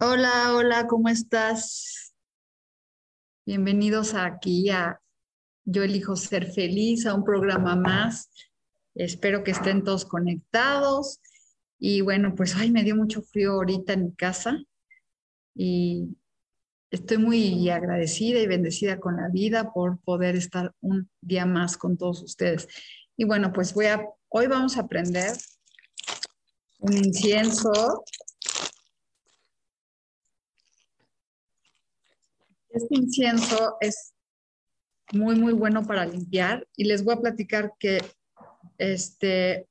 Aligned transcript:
Hola, 0.00 0.54
hola, 0.54 0.86
¿cómo 0.86 1.08
estás? 1.08 2.14
Bienvenidos 3.44 4.14
aquí 4.14 4.70
a 4.70 5.00
Yo 5.64 5.82
elijo 5.82 6.14
ser 6.14 6.52
feliz, 6.52 7.04
a 7.04 7.14
un 7.14 7.24
programa 7.24 7.74
más. 7.74 8.30
Espero 8.94 9.42
que 9.42 9.50
estén 9.50 9.82
todos 9.82 10.04
conectados. 10.04 11.18
Y 11.80 12.02
bueno, 12.02 12.36
pues 12.36 12.54
ay, 12.54 12.70
me 12.70 12.84
dio 12.84 12.94
mucho 12.94 13.22
frío 13.22 13.54
ahorita 13.54 13.94
en 13.94 14.04
mi 14.04 14.12
casa 14.14 14.62
y 15.56 16.16
estoy 16.92 17.18
muy 17.18 17.68
agradecida 17.68 18.38
y 18.38 18.46
bendecida 18.46 19.00
con 19.00 19.16
la 19.16 19.28
vida 19.30 19.72
por 19.72 19.98
poder 20.02 20.36
estar 20.36 20.76
un 20.80 21.10
día 21.20 21.44
más 21.44 21.76
con 21.76 21.98
todos 21.98 22.22
ustedes. 22.22 22.68
Y 23.16 23.24
bueno, 23.24 23.52
pues 23.52 23.74
voy 23.74 23.86
a, 23.86 24.06
hoy 24.28 24.46
vamos 24.46 24.76
a 24.76 24.82
aprender 24.82 25.32
un 26.78 26.96
incienso 26.96 28.04
Este 32.78 32.94
incienso 32.94 33.76
es 33.80 34.14
muy, 35.12 35.34
muy 35.34 35.52
bueno 35.52 35.84
para 35.84 36.06
limpiar 36.06 36.64
y 36.76 36.84
les 36.84 37.02
voy 37.02 37.16
a 37.16 37.20
platicar 37.20 37.72
que, 37.76 37.98
este, 38.78 39.68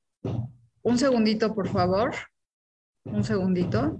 un 0.82 0.98
segundito, 0.98 1.54
por 1.54 1.68
favor, 1.68 2.14
un 3.04 3.24
segundito. 3.24 3.98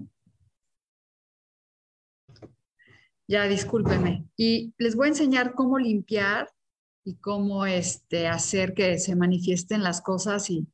Ya, 3.26 3.44
discúlpenme. 3.44 4.26
Y 4.36 4.74
les 4.76 4.94
voy 4.94 5.06
a 5.06 5.12
enseñar 5.12 5.54
cómo 5.54 5.78
limpiar 5.78 6.52
y 7.02 7.16
cómo 7.16 7.64
este, 7.64 8.28
hacer 8.28 8.74
que 8.74 8.98
se 8.98 9.16
manifiesten 9.16 9.82
las 9.82 10.02
cosas 10.02 10.50
y 10.50 10.66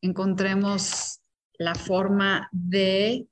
encontremos 0.00 1.20
la 1.58 1.74
forma 1.74 2.48
de 2.50 3.28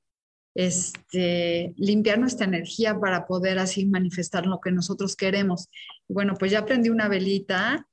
este, 0.57 1.75
limpiar 1.77 2.17
nuestra 2.17 2.47
energía 2.47 2.99
para 2.99 3.27
poder 3.27 3.59
así 3.59 3.85
manifestar 3.85 4.47
lo 4.47 4.59
que 4.59 4.71
nosotros 4.71 5.15
queremos. 5.15 5.69
bueno, 6.07 6.33
pues 6.33 6.51
ya 6.51 6.59
aprendí 6.59 6.89
una 6.89 7.07
velita 7.07 7.87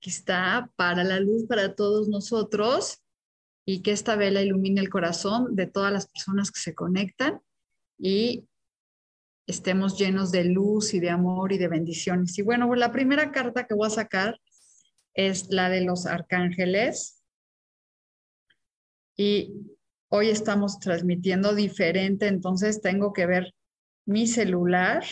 que 0.00 0.10
está 0.10 0.70
para 0.76 1.02
la 1.02 1.18
luz 1.18 1.46
para 1.48 1.74
todos 1.74 2.10
nosotros 2.10 3.00
y 3.64 3.80
que 3.80 3.92
esta 3.92 4.16
vela 4.16 4.42
ilumine 4.42 4.82
el 4.82 4.90
corazón 4.90 5.56
de 5.56 5.66
todas 5.66 5.90
las 5.94 6.06
personas 6.06 6.50
que 6.50 6.60
se 6.60 6.74
conectan 6.74 7.40
y 7.98 8.46
estemos 9.46 9.98
llenos 9.98 10.30
de 10.30 10.44
luz 10.44 10.92
y 10.92 11.00
de 11.00 11.08
amor 11.08 11.52
y 11.52 11.58
de 11.58 11.68
bendiciones. 11.68 12.36
Y 12.36 12.42
bueno, 12.42 12.66
pues 12.66 12.80
la 12.80 12.92
primera 12.92 13.32
carta 13.32 13.66
que 13.66 13.74
voy 13.74 13.86
a 13.86 13.90
sacar 13.90 14.38
es 15.14 15.48
la 15.48 15.70
de 15.70 15.80
los 15.80 16.04
arcángeles. 16.04 17.22
Y 19.16 19.73
Hoy 20.16 20.30
estamos 20.30 20.78
transmitiendo 20.78 21.56
diferente, 21.56 22.28
entonces 22.28 22.80
tengo 22.80 23.12
que 23.12 23.26
ver 23.26 23.52
mi 24.06 24.28
celular, 24.28 25.02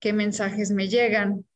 qué 0.00 0.14
mensajes 0.14 0.70
me 0.70 0.88
llegan. 0.88 1.46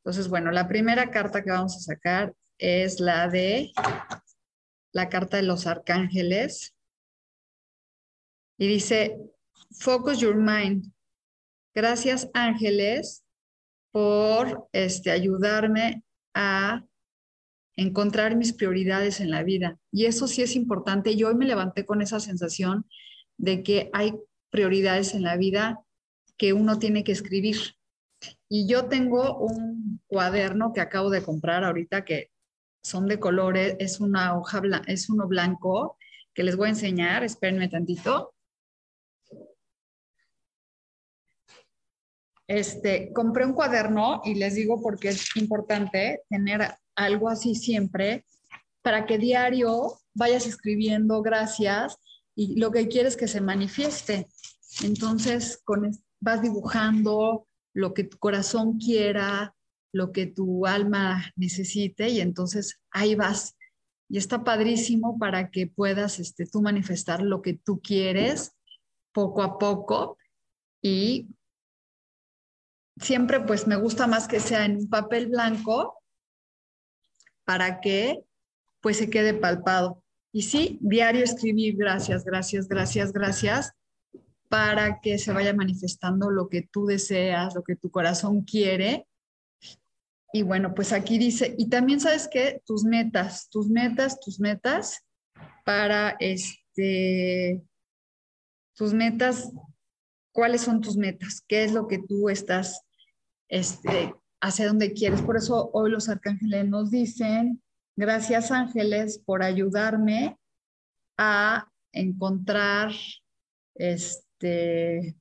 Entonces, 0.00 0.28
bueno, 0.28 0.50
la 0.50 0.68
primera 0.68 1.10
carta 1.10 1.42
que 1.42 1.50
vamos 1.50 1.76
a 1.76 1.80
sacar 1.80 2.34
es 2.58 3.00
la 3.00 3.28
de 3.28 3.72
la 4.92 5.08
carta 5.08 5.38
de 5.38 5.44
los 5.44 5.66
arcángeles. 5.66 6.76
Y 8.58 8.68
dice, 8.68 9.16
focus 9.78 10.18
your 10.18 10.36
mind. 10.36 10.92
Gracias, 11.74 12.28
ángeles, 12.34 13.24
por 13.92 14.68
este, 14.72 15.10
ayudarme 15.10 16.04
a 16.34 16.84
encontrar 17.80 18.36
mis 18.36 18.52
prioridades 18.52 19.20
en 19.20 19.30
la 19.30 19.42
vida. 19.42 19.78
Y 19.90 20.04
eso 20.04 20.28
sí 20.28 20.42
es 20.42 20.54
importante. 20.54 21.16
Yo 21.16 21.28
hoy 21.28 21.34
me 21.34 21.46
levanté 21.46 21.86
con 21.86 22.02
esa 22.02 22.20
sensación 22.20 22.84
de 23.38 23.62
que 23.62 23.88
hay 23.94 24.12
prioridades 24.50 25.14
en 25.14 25.22
la 25.22 25.38
vida 25.38 25.80
que 26.36 26.52
uno 26.52 26.78
tiene 26.78 27.04
que 27.04 27.12
escribir. 27.12 27.56
Y 28.50 28.68
yo 28.68 28.86
tengo 28.86 29.38
un 29.38 30.00
cuaderno 30.06 30.74
que 30.74 30.82
acabo 30.82 31.08
de 31.08 31.22
comprar 31.22 31.64
ahorita 31.64 32.04
que 32.04 32.30
son 32.82 33.06
de 33.06 33.18
colores, 33.18 33.76
es 33.78 33.98
una 34.00 34.36
hoja 34.36 34.60
es 34.86 35.08
uno 35.08 35.26
blanco 35.26 35.96
que 36.34 36.42
les 36.42 36.56
voy 36.56 36.66
a 36.66 36.70
enseñar, 36.70 37.24
espérenme 37.24 37.68
tantito. 37.68 38.34
Este, 42.46 43.10
compré 43.14 43.46
un 43.46 43.54
cuaderno 43.54 44.20
y 44.24 44.34
les 44.34 44.54
digo 44.54 44.82
porque 44.82 45.08
es 45.08 45.34
importante 45.36 46.22
tener 46.28 46.74
algo 46.96 47.28
así 47.28 47.54
siempre, 47.54 48.24
para 48.82 49.06
que 49.06 49.18
diario 49.18 49.98
vayas 50.14 50.46
escribiendo 50.46 51.22
gracias 51.22 51.96
y 52.34 52.58
lo 52.58 52.70
que 52.70 52.88
quieres 52.88 53.16
que 53.16 53.28
se 53.28 53.40
manifieste. 53.40 54.28
Entonces, 54.82 55.62
vas 56.20 56.42
dibujando 56.42 57.46
lo 57.74 57.94
que 57.94 58.04
tu 58.04 58.18
corazón 58.18 58.78
quiera, 58.78 59.54
lo 59.92 60.12
que 60.12 60.26
tu 60.26 60.66
alma 60.66 61.32
necesite 61.36 62.08
y 62.08 62.20
entonces 62.20 62.80
ahí 62.90 63.14
vas. 63.14 63.56
Y 64.08 64.18
está 64.18 64.42
padrísimo 64.42 65.18
para 65.18 65.50
que 65.50 65.66
puedas 65.66 66.18
este, 66.18 66.46
tú 66.46 66.62
manifestar 66.62 67.22
lo 67.22 67.42
que 67.42 67.54
tú 67.54 67.80
quieres 67.80 68.52
poco 69.12 69.42
a 69.42 69.58
poco 69.58 70.16
y 70.82 71.28
siempre 73.00 73.40
pues 73.40 73.66
me 73.66 73.76
gusta 73.76 74.06
más 74.06 74.28
que 74.28 74.40
sea 74.40 74.64
en 74.64 74.76
un 74.76 74.88
papel 74.88 75.28
blanco 75.28 75.99
para 77.50 77.80
que 77.80 78.22
pues 78.80 78.98
se 78.98 79.10
quede 79.10 79.34
palpado. 79.34 80.04
Y 80.32 80.42
sí, 80.42 80.78
diario 80.80 81.24
escribir 81.24 81.76
gracias, 81.76 82.24
gracias, 82.24 82.68
gracias, 82.68 83.12
gracias, 83.12 83.72
para 84.48 85.00
que 85.00 85.18
se 85.18 85.32
vaya 85.32 85.52
manifestando 85.52 86.30
lo 86.30 86.48
que 86.48 86.62
tú 86.62 86.86
deseas, 86.86 87.56
lo 87.56 87.64
que 87.64 87.74
tu 87.74 87.90
corazón 87.90 88.42
quiere. 88.42 89.08
Y 90.32 90.42
bueno, 90.42 90.76
pues 90.76 90.92
aquí 90.92 91.18
dice, 91.18 91.56
y 91.58 91.68
también 91.68 91.98
sabes 91.98 92.28
que 92.28 92.62
tus 92.64 92.84
metas, 92.84 93.50
tus 93.50 93.68
metas, 93.68 94.20
tus 94.20 94.38
metas 94.38 95.04
para 95.64 96.10
este, 96.20 97.64
tus 98.76 98.94
metas, 98.94 99.50
¿cuáles 100.30 100.60
son 100.60 100.80
tus 100.80 100.96
metas? 100.96 101.42
¿Qué 101.48 101.64
es 101.64 101.72
lo 101.72 101.88
que 101.88 101.98
tú 101.98 102.28
estás 102.28 102.82
este, 103.48 104.14
hacia 104.40 104.66
donde 104.66 104.92
quieres. 104.92 105.22
Por 105.22 105.36
eso 105.36 105.70
hoy 105.72 105.90
los 105.90 106.08
arcángeles 106.08 106.66
nos 106.66 106.90
dicen, 106.90 107.62
gracias 107.96 108.50
ángeles 108.50 109.18
por 109.24 109.42
ayudarme 109.42 110.38
a 111.18 111.68
encontrar, 111.92 112.92
este, 113.74 115.16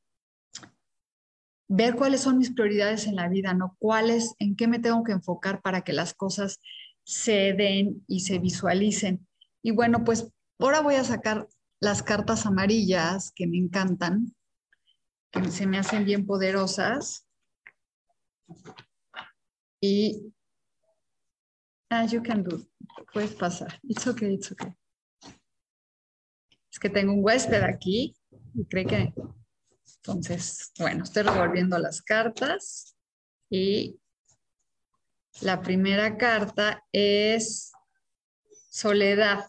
ver 1.68 1.96
cuáles 1.96 2.22
son 2.22 2.38
mis 2.38 2.52
prioridades 2.52 3.08
en 3.08 3.16
la 3.16 3.28
vida, 3.28 3.54
¿no? 3.54 3.76
¿Cuáles, 3.80 4.36
en 4.40 4.56
qué 4.56 4.68
me 4.68 4.80
tengo 4.80 5.04
que 5.04 5.12
enfocar 5.12 5.62
para 5.62 5.82
que 5.82 5.94
las 5.94 6.14
cosas 6.14 6.60
se 7.04 7.54
den 7.54 8.04
y 8.08 8.22
se 8.22 8.40
visualicen? 8.40 9.28
Y 9.62 9.72
bueno, 9.72 10.04
pues 10.04 10.32
ahora 10.58 10.82
voy 10.82 10.96
a 10.96 11.04
sacar 11.04 11.48
las 11.82 12.04
cartas 12.04 12.46
amarillas 12.46 13.32
que 13.36 13.48
me 13.48 13.58
encantan, 13.58 14.34
que 15.32 15.50
se 15.52 15.68
me 15.68 15.78
hacen 15.78 16.06
bien 16.06 16.26
poderosas. 16.26 17.28
Y, 19.82 20.34
ah, 21.90 22.06
you 22.06 22.22
can 22.22 22.44
do, 22.44 22.66
puedes 23.14 23.34
pasar. 23.34 23.80
It's 23.84 24.06
okay, 24.08 24.34
it's 24.34 24.52
okay. 24.52 24.74
Es 26.72 26.80
que 26.80 26.90
tengo 26.90 27.14
un 27.14 27.24
huésped 27.24 27.64
aquí 27.64 28.16
y 28.54 28.66
que... 28.66 29.14
Entonces, 29.98 30.72
bueno, 30.80 31.04
estoy 31.04 31.24
revolviendo 31.24 31.78
las 31.78 32.02
cartas 32.02 32.96
y 33.50 34.00
la 35.42 35.62
primera 35.62 36.18
carta 36.18 36.84
es 36.92 37.72
soledad. 38.70 39.46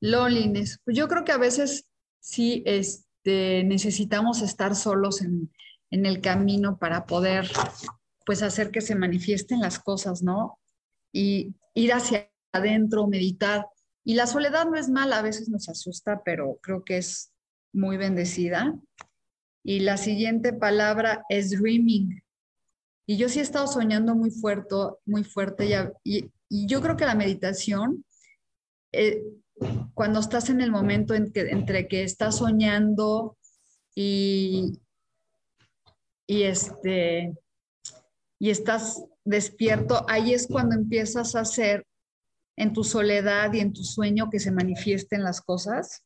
Loneliness. 0.00 0.80
Pues 0.84 0.96
yo 0.96 1.08
creo 1.08 1.24
que 1.24 1.32
a 1.32 1.38
veces 1.38 1.88
sí 2.20 2.62
este, 2.66 3.64
necesitamos 3.64 4.42
estar 4.42 4.76
solos 4.76 5.22
en, 5.22 5.50
en 5.94 6.06
el 6.06 6.20
camino 6.20 6.76
para 6.76 7.06
poder 7.06 7.48
pues 8.26 8.42
hacer 8.42 8.72
que 8.72 8.80
se 8.80 8.96
manifiesten 8.96 9.60
las 9.60 9.78
cosas, 9.78 10.24
¿no? 10.24 10.58
Y 11.12 11.54
ir 11.72 11.92
hacia 11.92 12.28
adentro, 12.52 13.06
meditar. 13.06 13.66
Y 14.04 14.14
la 14.14 14.26
soledad 14.26 14.66
no 14.66 14.76
es 14.76 14.88
mala, 14.88 15.18
a 15.18 15.22
veces 15.22 15.48
nos 15.48 15.68
asusta, 15.68 16.22
pero 16.24 16.58
creo 16.60 16.84
que 16.84 16.96
es 16.96 17.32
muy 17.72 17.96
bendecida. 17.96 18.74
Y 19.62 19.80
la 19.80 19.96
siguiente 19.96 20.52
palabra 20.52 21.24
es 21.28 21.50
dreaming. 21.50 22.20
Y 23.06 23.16
yo 23.16 23.28
sí 23.28 23.38
he 23.38 23.42
estado 23.42 23.68
soñando 23.68 24.16
muy 24.16 24.32
fuerte, 24.32 24.74
muy 25.06 25.22
fuerte. 25.22 25.68
Y, 26.02 26.28
yo 26.50 26.80
creo 26.80 26.96
que 26.96 27.06
la 27.06 27.14
meditación, 27.14 28.04
eh, 28.90 29.22
cuando 29.94 30.18
estás 30.18 30.50
en 30.50 30.60
el 30.60 30.72
momento 30.72 31.14
en 31.14 31.30
entre 31.34 31.86
que 31.86 32.02
estás 32.02 32.38
soñando 32.38 33.36
y, 33.94 34.80
y, 36.26 36.44
este, 36.44 37.34
y 38.38 38.50
estás 38.50 39.04
despierto, 39.24 40.04
ahí 40.08 40.34
es 40.34 40.46
cuando 40.46 40.74
empiezas 40.74 41.34
a 41.34 41.40
hacer 41.40 41.86
en 42.56 42.72
tu 42.72 42.84
soledad 42.84 43.52
y 43.52 43.60
en 43.60 43.72
tu 43.72 43.82
sueño 43.82 44.30
que 44.30 44.38
se 44.38 44.52
manifiesten 44.52 45.22
las 45.22 45.40
cosas. 45.40 46.04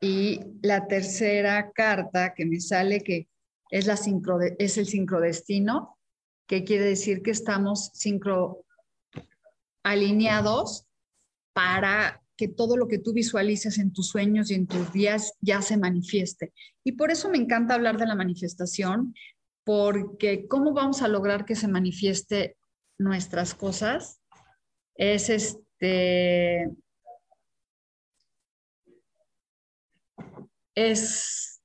Y 0.00 0.40
la 0.62 0.86
tercera 0.86 1.72
carta 1.72 2.34
que 2.34 2.44
me 2.44 2.60
sale 2.60 3.02
que 3.02 3.28
es, 3.70 3.86
la 3.86 3.96
sincro, 3.96 4.38
es 4.58 4.76
el 4.78 4.86
sincrodestino, 4.86 5.98
que 6.46 6.64
quiere 6.64 6.84
decir 6.84 7.22
que 7.22 7.30
estamos 7.30 7.90
sincro 7.94 8.64
alineados 9.82 10.86
para 11.52 12.23
que 12.36 12.48
todo 12.48 12.76
lo 12.76 12.88
que 12.88 12.98
tú 12.98 13.12
visualizas 13.12 13.78
en 13.78 13.92
tus 13.92 14.08
sueños 14.08 14.50
y 14.50 14.54
en 14.54 14.66
tus 14.66 14.92
días 14.92 15.34
ya 15.40 15.62
se 15.62 15.76
manifieste. 15.76 16.52
Y 16.82 16.92
por 16.92 17.10
eso 17.10 17.28
me 17.28 17.38
encanta 17.38 17.74
hablar 17.74 17.98
de 17.98 18.06
la 18.06 18.14
manifestación, 18.14 19.14
porque 19.64 20.46
¿cómo 20.48 20.72
vamos 20.72 21.02
a 21.02 21.08
lograr 21.08 21.44
que 21.44 21.56
se 21.56 21.68
manifieste 21.68 22.56
nuestras 22.98 23.54
cosas? 23.54 24.20
Es 24.96 25.30
este, 25.30 26.70
es 30.74 31.60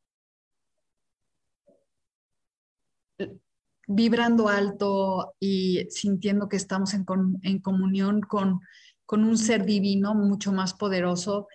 vibrando 3.87 4.49
alto 4.49 5.33
y 5.39 5.87
sintiendo 5.89 6.47
que 6.47 6.57
estamos 6.57 6.93
en, 6.93 7.05
en 7.41 7.59
comunión 7.59 8.21
con, 8.21 8.61
con 9.09 9.23
un 9.23 9.39
ser 9.39 9.65
divino 9.65 10.13
mucho 10.13 10.51
más 10.51 10.75
poderoso 10.75 11.47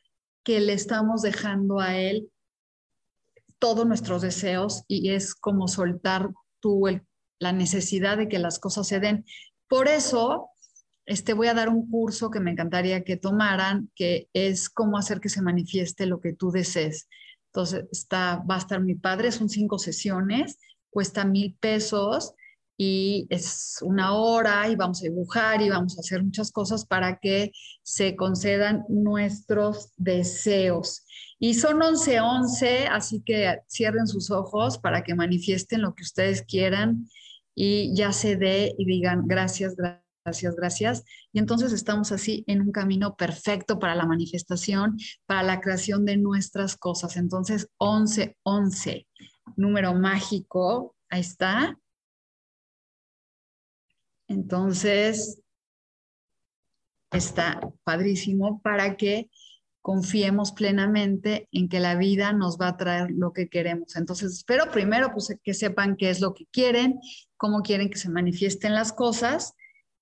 que 0.42 0.58
le 0.58 0.72
estamos 0.72 1.22
dejando 1.22 1.78
a 1.78 1.96
él 1.96 2.28
todos 3.60 3.86
nuestros 3.86 4.22
deseos 4.22 4.82
y 4.88 5.10
es 5.10 5.36
como 5.36 5.68
soltar 5.68 6.30
tú 6.58 6.82
la 7.38 7.52
necesidad 7.52 8.16
de 8.16 8.26
que 8.26 8.40
las 8.40 8.58
cosas 8.58 8.88
se 8.88 8.98
den. 8.98 9.24
Por 9.68 9.86
eso, 9.86 10.48
este, 11.06 11.32
voy 11.32 11.46
a 11.46 11.54
dar 11.54 11.68
un 11.68 11.88
curso 11.88 12.28
que 12.28 12.40
me 12.40 12.50
encantaría 12.50 13.04
que 13.04 13.16
tomaran, 13.16 13.88
que 13.94 14.28
es 14.32 14.68
cómo 14.68 14.98
hacer 14.98 15.20
que 15.20 15.28
se 15.28 15.40
manifieste 15.40 16.06
lo 16.06 16.20
que 16.20 16.32
tú 16.32 16.50
desees. 16.50 17.08
Entonces, 17.52 17.84
está, 17.92 18.42
va 18.50 18.56
a 18.56 18.58
estar 18.58 18.80
mi 18.80 18.96
padre, 18.96 19.30
son 19.30 19.48
cinco 19.48 19.78
sesiones, 19.78 20.58
cuesta 20.90 21.24
mil 21.24 21.56
pesos 21.60 22.34
y 22.76 23.26
es 23.30 23.78
una 23.82 24.14
hora 24.14 24.68
y 24.68 24.76
vamos 24.76 25.00
a 25.00 25.04
dibujar 25.04 25.62
y 25.62 25.68
vamos 25.68 25.96
a 25.96 26.00
hacer 26.00 26.22
muchas 26.22 26.50
cosas 26.50 26.84
para 26.84 27.18
que 27.18 27.52
se 27.82 28.16
concedan 28.16 28.84
nuestros 28.88 29.92
deseos. 29.96 31.04
Y 31.38 31.54
son 31.54 31.82
11:11, 31.82 32.88
así 32.90 33.22
que 33.24 33.60
cierren 33.68 34.06
sus 34.06 34.30
ojos 34.30 34.78
para 34.78 35.02
que 35.04 35.14
manifiesten 35.14 35.82
lo 35.82 35.94
que 35.94 36.02
ustedes 36.02 36.42
quieran 36.42 37.08
y 37.54 37.94
ya 37.94 38.12
se 38.12 38.36
dé 38.36 38.74
y 38.76 38.84
digan 38.84 39.26
gracias, 39.26 39.76
gracias, 39.76 40.56
gracias. 40.56 41.04
Y 41.32 41.38
entonces 41.38 41.72
estamos 41.72 42.10
así 42.12 42.44
en 42.46 42.62
un 42.62 42.72
camino 42.72 43.14
perfecto 43.16 43.78
para 43.78 43.94
la 43.94 44.06
manifestación, 44.06 44.96
para 45.26 45.42
la 45.42 45.60
creación 45.60 46.04
de 46.04 46.16
nuestras 46.16 46.76
cosas. 46.76 47.16
Entonces, 47.16 47.68
11:11, 47.78 49.06
número 49.56 49.94
mágico, 49.94 50.96
ahí 51.10 51.20
está. 51.20 51.78
Entonces, 54.34 55.40
está 57.12 57.60
padrísimo 57.84 58.60
para 58.62 58.96
que 58.96 59.30
confiemos 59.80 60.52
plenamente 60.52 61.48
en 61.52 61.68
que 61.68 61.78
la 61.78 61.94
vida 61.94 62.32
nos 62.32 62.58
va 62.58 62.68
a 62.68 62.76
traer 62.76 63.10
lo 63.10 63.32
que 63.32 63.48
queremos. 63.48 63.96
Entonces, 63.96 64.32
espero 64.32 64.70
primero 64.72 65.12
pues, 65.12 65.36
que 65.42 65.54
sepan 65.54 65.96
qué 65.96 66.10
es 66.10 66.20
lo 66.20 66.34
que 66.34 66.46
quieren, 66.46 66.98
cómo 67.36 67.62
quieren 67.62 67.90
que 67.90 67.98
se 67.98 68.10
manifiesten 68.10 68.74
las 68.74 68.92
cosas 68.92 69.54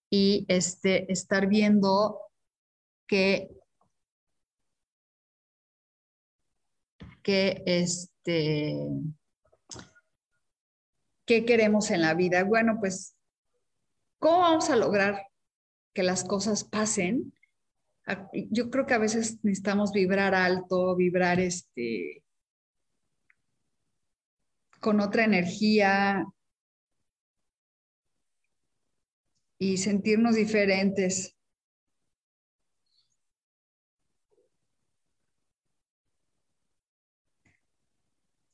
y 0.09 0.47
este, 0.49 1.13
estar 1.13 1.47
viendo 1.47 2.21
que, 3.07 3.51
que 7.23 7.63
este, 7.67 8.79
qué 11.27 11.45
queremos 11.45 11.91
en 11.91 12.01
la 12.01 12.15
vida. 12.15 12.45
Bueno, 12.45 12.79
pues, 12.81 13.15
¿cómo 14.23 14.39
vamos 14.39 14.71
a 14.71 14.77
lograr 14.77 15.27
que 15.93 16.05
las 16.05 16.25
cosas 16.25 16.65
pasen? 16.65 17.35
yo 18.51 18.69
creo 18.71 18.85
que 18.85 18.95
a 18.95 18.99
veces 18.99 19.39
necesitamos 19.45 19.93
vibrar 19.93 20.35
alto, 20.35 20.97
vibrar 20.97 21.39
este, 21.39 22.25
con 24.81 25.01
otra 25.01 25.25
energía 25.25 26.25
y 29.59 29.77
sentirnos 29.79 30.35
diferentes. 30.35 31.37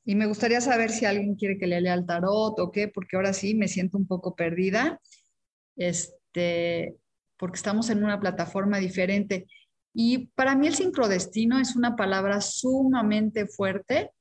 Y 0.05 0.15
me 0.15 0.27
gustaría 0.27 0.61
saber 0.61 0.91
si 0.91 1.05
alguien 1.05 1.35
quiere 1.35 1.57
que 1.57 1.67
le 1.67 1.81
lea 1.81 1.95
el 1.95 2.05
tarot 2.05 2.59
o 2.59 2.71
qué, 2.71 2.87
porque 2.87 3.15
ahora 3.15 3.33
sí 3.33 3.55
me 3.55 3.67
siento 3.67 3.97
un 3.97 4.07
poco 4.07 4.35
perdida. 4.35 4.99
Este, 5.79 6.97
porque 7.37 7.55
estamos 7.55 7.89
en 7.89 8.03
una 8.03 8.19
plataforma 8.19 8.77
diferente. 8.77 9.47
Y 9.93 10.27
para 10.35 10.55
mí 10.55 10.67
el 10.67 10.75
sincrodestino 10.75 11.59
es 11.59 11.75
una 11.75 11.95
palabra 11.95 12.41
sumamente 12.41 13.47
fuerte 13.47 14.11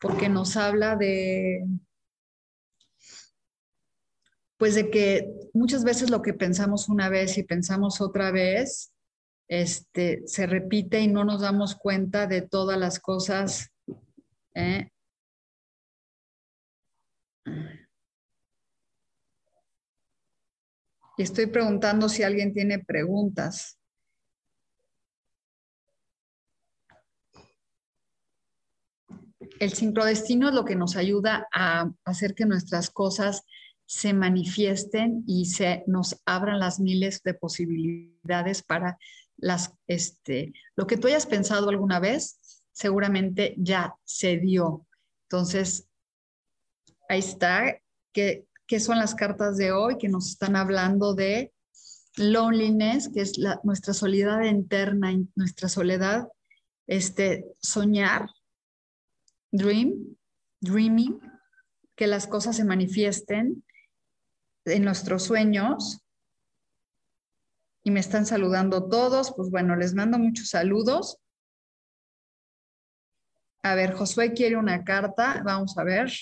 porque 0.00 0.28
nos 0.28 0.56
habla 0.56 0.96
de, 0.96 1.66
pues 4.56 4.76
de 4.76 4.90
que 4.90 5.28
muchas 5.52 5.84
veces 5.84 6.08
lo 6.10 6.22
que 6.22 6.34
pensamos 6.34 6.88
una 6.88 7.08
vez 7.08 7.36
y 7.36 7.42
pensamos 7.42 8.00
otra 8.00 8.30
vez, 8.30 8.92
este, 9.48 10.22
se 10.26 10.46
repite 10.46 11.00
y 11.00 11.08
no 11.08 11.24
nos 11.24 11.40
damos 11.40 11.74
cuenta 11.74 12.26
de 12.26 12.42
todas 12.42 12.78
las 12.78 13.00
cosas. 13.00 13.70
¿eh? 14.54 14.90
Y 21.18 21.24
estoy 21.24 21.46
preguntando 21.46 22.08
si 22.08 22.22
alguien 22.22 22.54
tiene 22.54 22.78
preguntas. 22.78 23.76
El 29.58 29.72
sincrodestino 29.72 30.48
es 30.48 30.54
lo 30.54 30.64
que 30.64 30.76
nos 30.76 30.94
ayuda 30.94 31.48
a 31.52 31.90
hacer 32.04 32.36
que 32.36 32.46
nuestras 32.46 32.88
cosas 32.90 33.42
se 33.84 34.12
manifiesten 34.12 35.24
y 35.26 35.46
se 35.46 35.82
nos 35.88 36.22
abran 36.24 36.60
las 36.60 36.78
miles 36.78 37.20
de 37.24 37.34
posibilidades 37.34 38.62
para 38.62 38.96
las, 39.36 39.74
este, 39.88 40.52
lo 40.76 40.86
que 40.86 40.98
tú 40.98 41.08
hayas 41.08 41.26
pensado 41.26 41.68
alguna 41.68 41.98
vez, 41.98 42.62
seguramente 42.70 43.56
ya 43.58 43.96
se 44.04 44.36
dio. 44.36 44.86
Entonces, 45.24 45.88
ahí 47.08 47.18
está, 47.18 47.76
que 48.12 48.46
que 48.68 48.80
son 48.80 48.98
las 48.98 49.14
cartas 49.14 49.56
de 49.56 49.72
hoy 49.72 49.96
que 49.96 50.10
nos 50.10 50.28
están 50.28 50.54
hablando 50.54 51.14
de 51.14 51.54
loneliness, 52.16 53.08
que 53.08 53.22
es 53.22 53.32
nuestra 53.64 53.94
soledad 53.94 54.42
interna, 54.42 55.10
nuestra 55.34 55.70
soledad, 55.70 56.28
este, 56.86 57.46
soñar, 57.60 58.28
dream, 59.50 60.14
dreaming, 60.60 61.18
que 61.96 62.06
las 62.06 62.26
cosas 62.26 62.56
se 62.56 62.64
manifiesten 62.66 63.64
en 64.66 64.84
nuestros 64.84 65.22
sueños 65.22 66.02
y 67.82 67.90
me 67.90 68.00
están 68.00 68.26
saludando 68.26 68.86
todos. 68.86 69.32
Pues 69.34 69.48
bueno, 69.50 69.76
les 69.76 69.94
mando 69.94 70.18
muchos 70.18 70.50
saludos. 70.50 71.18
A 73.62 73.74
ver, 73.74 73.94
Josué 73.94 74.34
quiere 74.34 74.56
una 74.56 74.84
carta. 74.84 75.42
Vamos 75.42 75.78
a 75.78 75.84
ver 75.84 76.12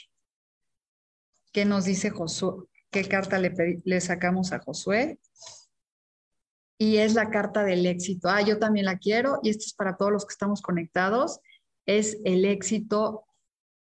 qué 1.56 1.64
nos 1.64 1.86
dice 1.86 2.10
Josué, 2.10 2.66
qué 2.90 3.08
carta 3.08 3.38
le, 3.38 3.80
le 3.82 4.00
sacamos 4.02 4.52
a 4.52 4.58
Josué. 4.58 5.18
Y 6.76 6.98
es 6.98 7.14
la 7.14 7.30
carta 7.30 7.64
del 7.64 7.86
éxito. 7.86 8.28
Ah, 8.28 8.42
yo 8.42 8.58
también 8.58 8.84
la 8.84 8.98
quiero 8.98 9.40
y 9.42 9.48
esto 9.48 9.64
es 9.64 9.72
para 9.72 9.96
todos 9.96 10.12
los 10.12 10.26
que 10.26 10.34
estamos 10.34 10.60
conectados. 10.60 11.40
Es 11.86 12.18
el 12.26 12.44
éxito 12.44 13.24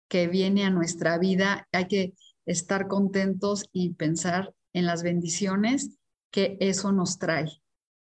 que 0.09 0.29
viene 0.29 0.65
a 0.65 0.71
nuestra 0.71 1.19
vida. 1.19 1.69
Hay 1.73 1.89
que 1.89 2.15
estar 2.47 2.89
contentos 2.89 3.69
y 3.71 3.93
pensar 3.93 4.55
en 4.73 4.87
las 4.87 5.03
bendiciones 5.03 5.99
que 6.31 6.57
eso 6.61 6.91
nos 6.91 7.19
trae. 7.19 7.61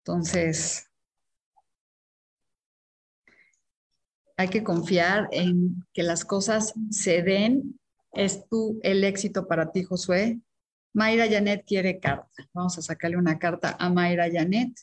Entonces, 0.03 0.85
hay 4.35 4.49
que 4.49 4.63
confiar 4.63 5.29
en 5.31 5.83
que 5.93 6.03
las 6.03 6.25
cosas 6.25 6.75
se 6.91 7.23
den. 7.23 7.79
Es 8.13 8.47
tú 8.49 8.79
el 8.83 9.03
éxito 9.03 9.47
para 9.47 9.71
ti, 9.71 9.83
Josué. 9.83 10.39
Mayra 10.93 11.27
Janet 11.29 11.63
quiere 11.65 11.99
carta. 11.99 12.47
Vamos 12.53 12.77
a 12.77 12.81
sacarle 12.81 13.17
una 13.17 13.37
carta 13.37 13.75
a 13.79 13.89
Mayra 13.89 14.29
Janet. 14.31 14.73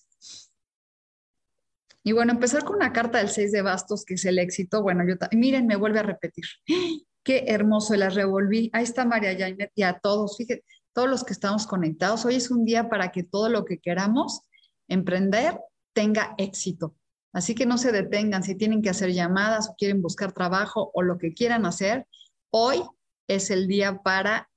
Y 2.04 2.12
bueno, 2.12 2.32
empezar 2.32 2.64
con 2.64 2.76
una 2.76 2.92
carta 2.92 3.18
del 3.18 3.30
6 3.30 3.50
de 3.50 3.62
bastos, 3.62 4.04
que 4.04 4.14
es 4.14 4.24
el 4.26 4.38
éxito. 4.38 4.82
Bueno, 4.82 5.04
yo 5.08 5.14
miren, 5.32 5.66
me 5.66 5.76
vuelve 5.76 6.00
a 6.00 6.02
repetir. 6.02 6.44
Qué 7.24 7.46
hermoso, 7.48 7.96
la 7.96 8.10
revolví. 8.10 8.70
Ahí 8.74 8.84
está 8.84 9.06
María 9.06 9.36
Janet 9.36 9.72
y 9.74 9.82
a 9.82 9.98
todos, 9.98 10.36
fíjense, 10.36 10.62
todos 10.92 11.08
los 11.08 11.24
que 11.24 11.32
estamos 11.32 11.66
conectados. 11.66 12.24
Hoy 12.26 12.34
es 12.34 12.50
un 12.50 12.66
día 12.66 12.90
para 12.90 13.10
que 13.10 13.22
todo 13.22 13.48
lo 13.48 13.64
que 13.64 13.78
queramos 13.78 14.42
emprender 14.88 15.58
tenga 15.94 16.34
éxito. 16.36 16.94
Así 17.32 17.54
que 17.54 17.66
no 17.66 17.78
se 17.78 17.90
detengan 17.90 18.44
si 18.44 18.54
tienen 18.54 18.82
que 18.82 18.90
hacer 18.90 19.12
llamadas 19.12 19.68
o 19.68 19.74
quieren 19.74 20.02
buscar 20.02 20.32
trabajo 20.32 20.90
o 20.94 21.02
lo 21.02 21.18
que 21.18 21.32
quieran 21.32 21.66
hacer. 21.66 22.06
Hoy 22.50 22.82
es 23.28 23.50
el 23.50 23.66
día 23.68 24.02
para 24.02 24.50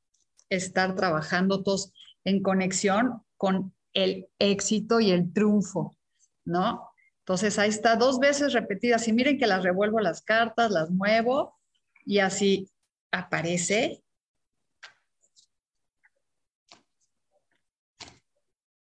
estar 0.49 0.95
trabajando 0.95 1.63
todos 1.63 1.93
en 2.23 2.41
conexión 2.41 3.23
con 3.37 3.73
el 3.93 4.27
éxito 4.39 4.99
y 4.99 5.11
el 5.11 5.33
triunfo, 5.33 5.95
¿no? 6.45 6.89
Entonces 7.19 7.59
ahí 7.59 7.69
está 7.69 7.95
dos 7.95 8.19
veces 8.19 8.53
repetidas 8.53 9.07
y 9.07 9.13
miren 9.13 9.37
que 9.37 9.47
las 9.47 9.63
revuelvo 9.63 9.99
las 9.99 10.21
cartas, 10.21 10.71
las 10.71 10.89
muevo 10.89 11.57
y 12.05 12.19
así 12.19 12.69
aparece. 13.11 14.03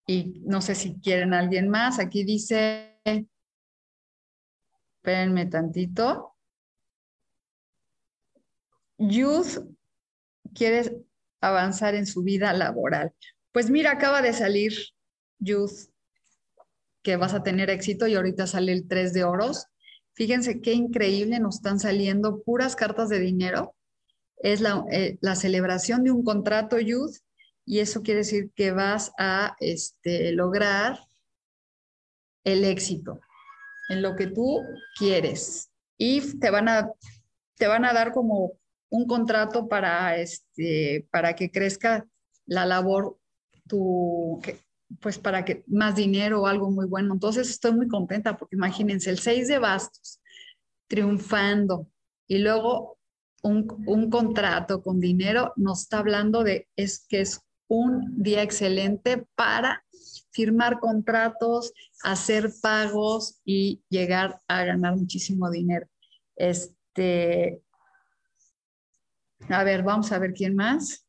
Y 0.06 0.42
no 0.44 0.60
sé 0.60 0.74
si 0.74 1.00
quieren 1.00 1.32
alguien 1.32 1.68
más. 1.68 2.00
Aquí 2.00 2.24
dice 2.24 2.92
Espérenme 5.02 5.46
tantito. 5.46 6.31
Youth 9.08 9.58
quiere 10.54 11.04
avanzar 11.40 11.94
en 11.94 12.06
su 12.06 12.22
vida 12.22 12.52
laboral. 12.52 13.12
Pues 13.52 13.68
mira, 13.70 13.92
acaba 13.92 14.22
de 14.22 14.32
salir 14.32 14.72
Youth, 15.38 15.90
que 17.02 17.16
vas 17.16 17.34
a 17.34 17.42
tener 17.42 17.68
éxito 17.68 18.06
y 18.06 18.14
ahorita 18.14 18.46
sale 18.46 18.72
el 18.72 18.86
3 18.86 19.12
de 19.12 19.24
oros. 19.24 19.66
Fíjense 20.14 20.60
qué 20.60 20.72
increíble, 20.72 21.40
nos 21.40 21.56
están 21.56 21.80
saliendo 21.80 22.42
puras 22.42 22.76
cartas 22.76 23.08
de 23.08 23.18
dinero. 23.18 23.74
Es 24.36 24.60
la, 24.60 24.84
eh, 24.90 25.18
la 25.20 25.34
celebración 25.34 26.04
de 26.04 26.12
un 26.12 26.22
contrato 26.22 26.78
Youth 26.78 27.16
y 27.64 27.80
eso 27.80 28.02
quiere 28.02 28.18
decir 28.18 28.50
que 28.54 28.70
vas 28.72 29.12
a 29.18 29.56
este, 29.60 30.32
lograr 30.32 31.00
el 32.44 32.64
éxito 32.64 33.20
en 33.88 34.02
lo 34.02 34.16
que 34.16 34.26
tú 34.26 34.60
quieres 34.96 35.70
y 35.96 36.38
te 36.38 36.50
van 36.50 36.68
a, 36.68 36.90
te 37.56 37.66
van 37.66 37.84
a 37.84 37.92
dar 37.92 38.12
como 38.12 38.52
un 38.92 39.06
contrato 39.06 39.68
para, 39.68 40.18
este, 40.18 41.08
para 41.10 41.34
que 41.34 41.50
crezca 41.50 42.06
la 42.44 42.66
labor, 42.66 43.18
tu, 43.66 44.38
pues 45.00 45.18
para 45.18 45.46
que 45.46 45.64
más 45.66 45.96
dinero 45.96 46.42
o 46.42 46.46
algo 46.46 46.70
muy 46.70 46.86
bueno. 46.86 47.14
Entonces 47.14 47.48
estoy 47.48 47.72
muy 47.72 47.88
contenta 47.88 48.36
porque 48.36 48.54
imagínense 48.54 49.08
el 49.08 49.18
6 49.18 49.48
de 49.48 49.58
bastos 49.58 50.20
triunfando 50.88 51.88
y 52.28 52.38
luego 52.38 52.98
un, 53.42 53.66
un, 53.86 54.10
contrato 54.10 54.82
con 54.82 55.00
dinero 55.00 55.54
nos 55.56 55.82
está 55.82 55.98
hablando 55.98 56.44
de 56.44 56.68
es 56.76 57.06
que 57.08 57.22
es 57.22 57.40
un 57.68 58.22
día 58.22 58.42
excelente 58.42 59.26
para 59.34 59.86
firmar 60.32 60.80
contratos, 60.80 61.72
hacer 62.02 62.50
pagos 62.60 63.40
y 63.42 63.82
llegar 63.88 64.42
a 64.48 64.64
ganar 64.64 64.96
muchísimo 64.96 65.50
dinero. 65.50 65.86
Este, 66.36 67.62
a 69.48 69.64
ver, 69.64 69.82
vamos 69.82 70.10
a 70.12 70.18
ver 70.18 70.32
quién 70.32 70.54
más. 70.54 71.06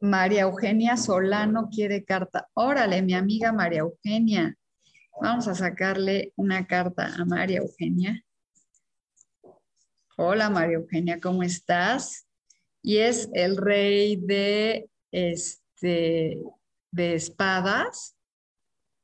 María 0.00 0.42
Eugenia 0.42 0.96
Solano 0.96 1.68
quiere 1.70 2.04
carta. 2.04 2.48
Órale, 2.54 3.02
mi 3.02 3.14
amiga 3.14 3.52
María 3.52 3.80
Eugenia. 3.80 4.56
Vamos 5.20 5.46
a 5.46 5.54
sacarle 5.54 6.32
una 6.36 6.66
carta 6.66 7.14
a 7.14 7.24
María 7.24 7.58
Eugenia. 7.58 8.24
Hola 10.16 10.50
María 10.50 10.76
Eugenia, 10.76 11.20
¿cómo 11.20 11.42
estás? 11.42 12.26
y 12.82 12.98
es 12.98 13.30
el 13.32 13.56
rey 13.56 14.16
de, 14.16 14.90
este, 15.12 16.38
de 16.90 17.14
espadas. 17.14 18.16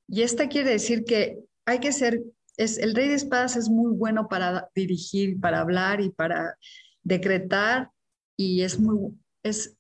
Y 0.09 0.23
esta 0.23 0.49
quiere 0.49 0.71
decir 0.71 1.05
que 1.05 1.39
hay 1.65 1.79
que 1.79 1.93
ser, 1.93 2.23
es, 2.59 2.77
el 2.79 2.95
rey 2.95 3.09
de 3.09 3.15
espadas 3.15 3.57
es 3.57 3.71
muy 3.71 3.93
bueno 3.95 4.29
para 4.29 4.69
dirigir, 4.75 5.41
para 5.41 5.61
hablar 5.61 6.01
y 6.01 6.11
para 6.11 6.59
decretar 7.03 7.91
y 8.37 8.63
es 8.63 8.79
muy, 8.79 9.19
es, 9.43 9.77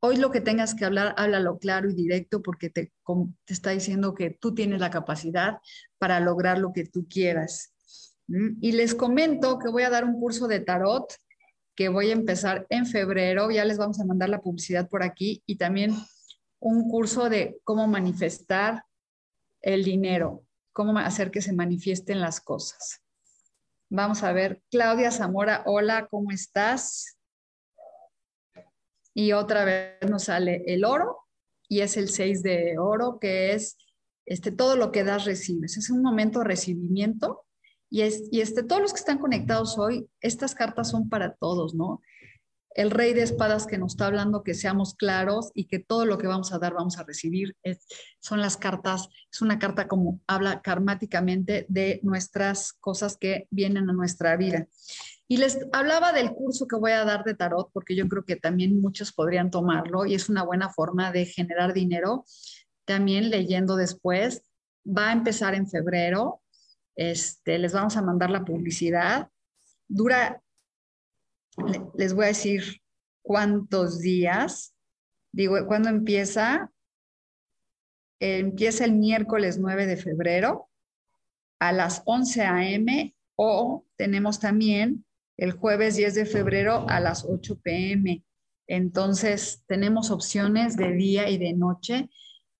hoy 0.00 0.16
lo 0.16 0.30
que 0.30 0.40
tengas 0.40 0.74
que 0.74 0.84
hablar, 0.84 1.14
háblalo 1.18 1.58
claro 1.58 1.90
y 1.90 1.94
directo 1.94 2.40
porque 2.40 2.70
te, 2.70 2.92
está 3.46 3.70
diciendo 3.70 4.14
que 4.14 4.30
tú 4.30 4.54
tienes 4.54 4.80
la 4.80 4.90
capacidad 4.90 5.58
para 5.98 6.20
lograr 6.20 6.58
lo 6.58 6.72
que 6.72 6.86
tú 6.86 7.06
quieras. 7.08 7.74
¿Mm? 8.28 8.58
Y 8.60 8.72
les 8.72 8.94
comento 8.94 9.58
que 9.58 9.68
voy 9.68 9.82
a 9.82 9.90
dar 9.90 10.04
un 10.04 10.18
curso 10.18 10.48
de 10.48 10.60
tarot 10.60 11.12
que 11.74 11.88
voy 11.88 12.10
a 12.10 12.14
empezar 12.14 12.66
en 12.70 12.86
febrero. 12.86 13.50
Ya 13.50 13.64
les 13.64 13.78
vamos 13.78 14.00
a 14.00 14.04
mandar 14.04 14.28
la 14.28 14.40
publicidad 14.40 14.88
por 14.88 15.02
aquí 15.02 15.42
y 15.46 15.56
también 15.56 15.94
un 16.60 16.88
curso 16.88 17.28
de 17.28 17.58
cómo 17.64 17.86
manifestar 17.86 18.84
el 19.62 19.84
dinero, 19.84 20.44
cómo 20.72 20.98
hacer 20.98 21.30
que 21.30 21.42
se 21.42 21.52
manifiesten 21.52 22.20
las 22.20 22.40
cosas. 22.40 23.02
Vamos 23.88 24.22
a 24.22 24.32
ver, 24.32 24.62
Claudia 24.70 25.10
Zamora, 25.10 25.62
hola, 25.66 26.06
¿cómo 26.08 26.30
estás? 26.30 27.18
Y 29.14 29.32
otra 29.32 29.64
vez 29.64 30.08
nos 30.08 30.24
sale 30.24 30.62
el 30.66 30.84
oro 30.84 31.18
y 31.68 31.80
es 31.80 31.96
el 31.96 32.08
6 32.08 32.42
de 32.42 32.78
oro, 32.78 33.18
que 33.20 33.52
es 33.52 33.76
este, 34.26 34.52
todo 34.52 34.76
lo 34.76 34.92
que 34.92 35.02
das, 35.02 35.24
recibes. 35.24 35.76
Es 35.76 35.90
un 35.90 36.02
momento 36.02 36.38
de 36.38 36.44
recibimiento 36.46 37.44
y, 37.90 38.02
es, 38.02 38.28
y 38.30 38.40
este, 38.40 38.62
todos 38.62 38.80
los 38.80 38.92
que 38.92 39.00
están 39.00 39.18
conectados 39.18 39.76
hoy, 39.76 40.08
estas 40.20 40.54
cartas 40.54 40.90
son 40.90 41.08
para 41.08 41.34
todos, 41.34 41.74
¿no? 41.74 42.00
El 42.74 42.90
rey 42.90 43.14
de 43.14 43.22
espadas 43.22 43.66
que 43.66 43.78
nos 43.78 43.92
está 43.92 44.06
hablando 44.06 44.44
que 44.44 44.54
seamos 44.54 44.94
claros 44.94 45.50
y 45.54 45.64
que 45.66 45.80
todo 45.80 46.06
lo 46.06 46.18
que 46.18 46.28
vamos 46.28 46.52
a 46.52 46.58
dar 46.58 46.74
vamos 46.74 46.98
a 46.98 47.04
recibir. 47.04 47.56
son 48.20 48.40
las 48.40 48.56
cartas, 48.56 49.08
es 49.32 49.42
una 49.42 49.58
carta 49.58 49.88
como 49.88 50.20
habla 50.26 50.62
karmáticamente 50.62 51.66
de 51.68 52.00
nuestras 52.02 52.72
cosas 52.74 53.16
que 53.16 53.48
vienen 53.50 53.90
a 53.90 53.92
nuestra 53.92 54.36
vida. 54.36 54.68
Y 55.26 55.36
les 55.36 55.58
hablaba 55.72 56.12
del 56.12 56.32
curso 56.32 56.66
que 56.66 56.76
voy 56.76 56.92
a 56.92 57.04
dar 57.04 57.22
de 57.22 57.34
tarot, 57.34 57.70
porque 57.72 57.94
yo 57.94 58.08
creo 58.08 58.24
que 58.24 58.36
también 58.36 58.80
muchos 58.80 59.12
podrían 59.12 59.50
tomarlo 59.50 60.04
y 60.04 60.14
es 60.14 60.28
una 60.28 60.42
buena 60.42 60.70
forma 60.70 61.12
de 61.12 61.24
generar 61.24 61.72
dinero. 61.72 62.24
También 62.84 63.30
leyendo 63.30 63.76
después, 63.76 64.42
va 64.84 65.10
a 65.10 65.12
empezar 65.12 65.54
en 65.54 65.68
febrero, 65.68 66.42
este, 66.96 67.58
les 67.58 67.72
vamos 67.72 67.96
a 67.96 68.02
mandar 68.02 68.30
la 68.30 68.44
publicidad. 68.44 69.28
Dura, 69.86 70.42
les 71.94 72.14
voy 72.14 72.24
a 72.24 72.28
decir 72.28 72.80
cuántos 73.22 74.00
días. 74.00 74.74
Digo, 75.32 75.56
¿cuándo 75.66 75.88
empieza? 75.88 76.70
empieza 78.20 78.84
el 78.84 78.92
miércoles 78.92 79.58
9 79.58 79.86
de 79.86 79.96
febrero 79.96 80.68
a 81.58 81.72
las 81.72 82.02
11 82.04 82.42
a.m. 82.42 83.16
o 83.36 83.86
tenemos 83.96 84.38
también 84.38 85.04
el 85.36 85.52
jueves 85.52 85.96
10 85.96 86.14
de 86.14 86.26
febrero 86.26 86.86
a 86.88 87.00
las 87.00 87.24
8 87.24 87.60
p.m. 87.62 88.22
Entonces, 88.66 89.64
tenemos 89.66 90.10
opciones 90.10 90.76
de 90.76 90.92
día 90.92 91.28
y 91.30 91.38
de 91.38 91.54
noche. 91.54 92.10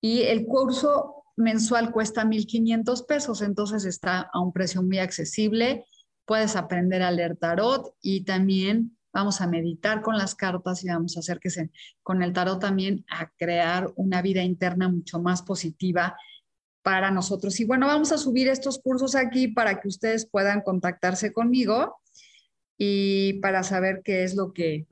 Y 0.01 0.23
el 0.23 0.47
curso 0.47 1.25
mensual 1.37 1.93
cuesta 1.93 2.25
1.500 2.25 3.07
pesos, 3.07 3.43
entonces 3.43 3.85
está 3.85 4.31
a 4.33 4.41
un 4.41 4.53
precio 4.53 4.83
muy 4.83 4.99
accesible. 4.99 5.85
Puedes 6.31 6.55
aprender 6.55 7.03
a 7.03 7.11
leer 7.11 7.35
tarot 7.35 7.93
y 8.01 8.21
también 8.21 8.97
vamos 9.13 9.41
a 9.41 9.49
meditar 9.49 10.01
con 10.01 10.17
las 10.17 10.37
cartas 10.37 10.85
y 10.85 10.89
vamos 10.89 11.17
a 11.17 11.21
hacer 11.21 11.41
que 11.41 11.51
se, 11.51 11.73
con 12.05 12.23
el 12.23 12.33
tarot 12.33 12.61
también 12.61 13.05
a 13.11 13.33
crear 13.37 13.91
una 13.97 14.23
vida 14.23 14.41
interna 14.41 14.89
mucho 14.89 15.19
más 15.19 15.43
positiva 15.43 16.17
para 16.83 17.11
nosotros. 17.11 17.59
Y 17.59 17.65
bueno, 17.65 17.89
vamos 17.89 18.13
a 18.13 18.17
subir 18.17 18.47
estos 18.47 18.79
cursos 18.79 19.17
aquí 19.17 19.49
para 19.49 19.81
que 19.81 19.89
ustedes 19.89 20.25
puedan 20.25 20.61
contactarse 20.61 21.33
conmigo 21.33 21.97
y 22.79 23.41
para 23.41 23.65
saber 23.65 24.01
qué 24.05 24.23
es 24.23 24.37
lo 24.37 24.53
que, 24.53 24.87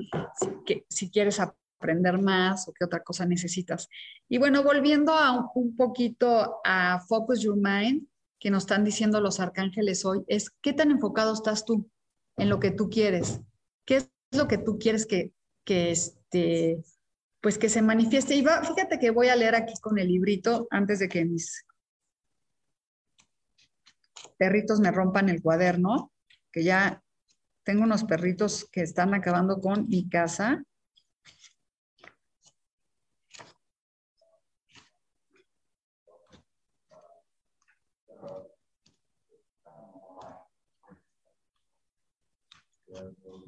si 0.89 1.09
quieres 1.09 1.39
aprender 1.39 2.19
más 2.19 2.67
o 2.67 2.73
qué 2.73 2.85
otra 2.85 3.05
cosa 3.05 3.25
necesitas. 3.27 3.89
Y 4.29 4.39
bueno, 4.39 4.65
volviendo 4.65 5.13
a 5.13 5.49
un, 5.55 5.77
poquito 5.77 6.57
a 6.65 6.99
Focus 6.99 7.43
Your 7.43 7.57
Mind, 7.57 8.09
que 8.39 8.51
nos 8.51 8.65
están 8.65 8.85
diciendo 8.85 9.21
los 9.21 9.41
arcángeles 9.41 10.05
hoy, 10.05 10.25
es 10.29 10.51
qué 10.63 10.73
tan 10.73 10.91
enfocado 10.91 11.33
estás 11.33 11.65
tú 11.65 11.91
en 12.37 12.49
lo 12.49 12.61
que 12.61 12.71
tú 12.71 12.89
quieres. 12.89 13.41
¿Qué 13.85 13.97
es 13.97 14.11
lo 14.31 14.47
que 14.49 14.59
tú 14.59 14.79
quieres 14.79 15.07
que, 15.07 15.33
que 15.65 15.91
este, 15.91 16.83
pues 17.41 17.59
que 17.59 17.69
se 17.69 17.83
manifieste? 17.83 18.37
Y 18.37 18.43
va, 18.43 18.63
fíjate 18.63 18.99
que 18.99 19.11
voy 19.11 19.29
a 19.29 19.37
leer 19.37 19.55
aquí 19.55 19.75
con 19.81 19.99
el 19.99 20.09
librito 20.09 20.69
antes 20.71 21.01
de 21.01 21.09
que 21.09 21.25
mis 21.25 21.67
perritos 24.39 24.81
me 24.81 24.93
rompan 24.93 25.29
el 25.29 25.43
cuaderno, 25.43 26.13
que 26.53 26.63
ya 26.63 27.03
tengo 27.65 27.83
unos 27.83 28.05
perritos 28.05 28.69
que 28.71 28.83
están 28.83 29.15
acabando 29.15 29.61
con 29.61 29.89
mi 29.89 30.09
casa. 30.09 30.65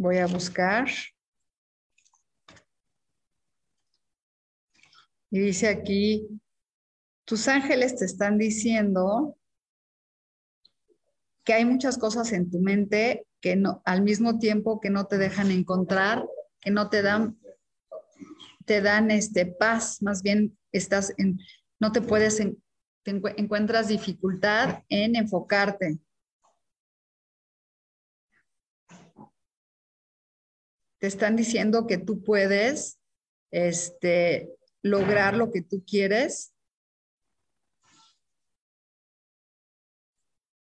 Voy 0.01 0.17
a 0.17 0.27
buscar. 0.27 0.89
Y 5.31 5.41
dice 5.41 5.69
aquí, 5.69 6.27
tus 7.27 7.47
ángeles 7.49 7.97
te 7.97 8.07
están 8.07 8.39
diciendo 8.39 9.37
que 11.45 11.53
hay 11.53 11.67
muchas 11.67 11.99
cosas 11.99 12.33
en 12.33 12.51
tu 12.51 12.61
mente 12.61 13.27
que 13.43 13.57
no, 13.57 13.83
al 13.85 14.01
mismo 14.01 14.39
tiempo 14.39 14.81
que 14.81 14.89
no 14.89 15.05
te 15.05 15.19
dejan 15.19 15.51
encontrar, 15.51 16.27
que 16.63 16.71
no 16.71 16.89
te 16.89 17.03
dan, 17.03 17.39
te 18.65 18.81
dan 18.81 19.11
este 19.11 19.45
paz, 19.45 20.01
más 20.01 20.23
bien 20.23 20.57
estás 20.73 21.13
en, 21.19 21.39
no 21.79 21.93
te 21.93 22.01
puedes, 22.01 22.39
te 22.39 23.21
encuentras 23.37 23.89
dificultad 23.89 24.83
en 24.89 25.15
enfocarte. 25.15 25.99
Te 31.01 31.09
están 31.09 31.35
diciendo 31.35 31.89
que 31.89 31.99
tú 31.99 32.23
puedes 32.23 33.01
este, 33.51 34.55
lograr 34.83 35.37
lo 35.37 35.51
que 35.51 35.63
tú 35.63 35.85
quieres 35.85 36.53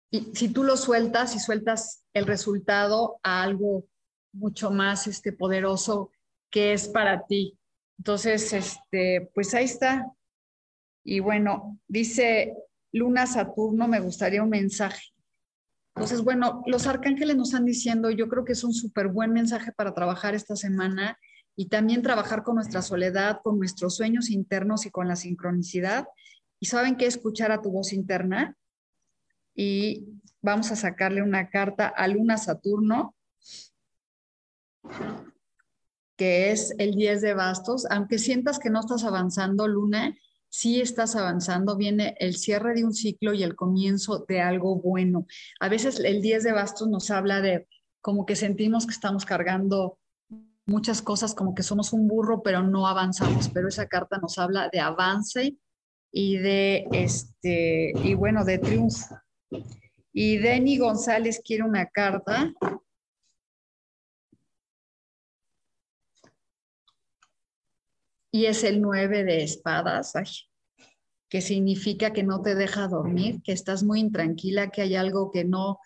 y 0.09 0.31
si 0.35 0.49
tú 0.49 0.63
lo 0.63 0.77
sueltas 0.77 1.35
y 1.35 1.39
sueltas 1.39 2.03
el 2.13 2.25
resultado 2.25 3.19
a 3.23 3.43
algo 3.43 3.87
mucho 4.31 4.71
más 4.71 5.07
este, 5.07 5.33
poderoso 5.33 6.11
que 6.49 6.73
es 6.73 6.87
para 6.87 7.25
ti. 7.25 7.57
Entonces, 7.97 8.53
este, 8.53 9.29
pues 9.33 9.53
ahí 9.53 9.65
está. 9.65 10.11
Y 11.03 11.19
bueno, 11.19 11.79
dice 11.87 12.53
Luna 12.91 13.27
Saturno, 13.27 13.87
me 13.87 13.99
gustaría 13.99 14.43
un 14.43 14.49
mensaje. 14.49 15.01
Entonces, 15.97 16.21
bueno, 16.23 16.61
los 16.67 16.85
arcángeles 16.85 17.35
nos 17.35 17.47
están 17.47 17.65
diciendo, 17.65 18.11
yo 18.11 18.27
creo 18.27 18.45
que 18.45 18.51
es 18.51 18.63
un 18.63 18.71
súper 18.71 19.07
buen 19.07 19.33
mensaje 19.33 19.71
para 19.71 19.95
trabajar 19.95 20.35
esta 20.35 20.55
semana 20.55 21.17
y 21.55 21.69
también 21.69 22.03
trabajar 22.03 22.43
con 22.43 22.53
nuestra 22.53 22.83
soledad, 22.83 23.39
con 23.43 23.57
nuestros 23.57 23.95
sueños 23.95 24.29
internos 24.29 24.85
y 24.85 24.91
con 24.91 25.07
la 25.07 25.15
sincronicidad. 25.15 26.05
Y 26.59 26.67
saben 26.67 26.97
qué 26.97 27.07
escuchar 27.07 27.51
a 27.51 27.63
tu 27.63 27.71
voz 27.71 27.93
interna 27.93 28.55
y 29.55 30.05
vamos 30.39 30.71
a 30.71 30.75
sacarle 30.75 31.23
una 31.23 31.49
carta 31.49 31.87
a 31.87 32.07
Luna 32.07 32.37
Saturno, 32.37 33.15
que 36.15 36.51
es 36.51 36.75
el 36.77 36.93
10 36.93 37.21
de 37.21 37.33
bastos. 37.33 37.87
Aunque 37.89 38.19
sientas 38.19 38.59
que 38.59 38.69
no 38.69 38.81
estás 38.81 39.03
avanzando, 39.03 39.67
Luna, 39.67 40.15
sí 40.49 40.81
estás 40.81 41.15
avanzando, 41.15 41.75
viene 41.75 42.15
el 42.19 42.35
cierre 42.35 42.73
de 42.73 42.83
un 42.83 42.93
ciclo 42.93 43.33
y 43.33 43.43
el 43.43 43.55
comienzo 43.55 44.25
de 44.27 44.41
algo 44.41 44.75
bueno. 44.81 45.25
A 45.59 45.69
veces 45.69 45.99
el 45.99 46.21
10 46.21 46.43
de 46.43 46.51
bastos 46.53 46.87
nos 46.87 47.11
habla 47.11 47.41
de 47.41 47.67
como 48.01 48.25
que 48.25 48.35
sentimos 48.35 48.85
que 48.85 48.93
estamos 48.93 49.25
cargando 49.25 49.99
muchas 50.65 51.01
cosas, 51.01 51.33
como 51.33 51.55
que 51.55 51.63
somos 51.63 51.93
un 51.93 52.07
burro, 52.07 52.43
pero 52.43 52.61
no 52.61 52.87
avanzamos, 52.87 53.49
pero 53.49 53.69
esa 53.69 53.87
carta 53.87 54.17
nos 54.17 54.37
habla 54.37 54.69
de 54.71 54.79
avance 54.79 55.57
y 56.11 56.37
de 56.37 56.87
este 56.91 57.93
y 58.03 58.13
bueno, 58.13 58.45
de 58.45 58.59
triunfo. 58.59 59.17
Y 60.13 60.37
Denny 60.37 60.77
González 60.77 61.41
quiere 61.43 61.63
una 61.63 61.85
carta. 61.87 62.53
Y 68.31 68.45
es 68.45 68.63
el 68.63 68.81
nueve 68.81 69.23
de 69.23 69.43
espadas, 69.43 70.13
que 71.29 71.41
significa 71.41 72.13
que 72.13 72.23
no 72.23 72.41
te 72.41 72.55
deja 72.55 72.87
dormir, 72.87 73.41
que 73.43 73.51
estás 73.51 73.83
muy 73.83 73.99
intranquila, 73.99 74.69
que 74.69 74.81
hay 74.81 74.95
algo 74.95 75.31
que 75.31 75.43
no 75.43 75.79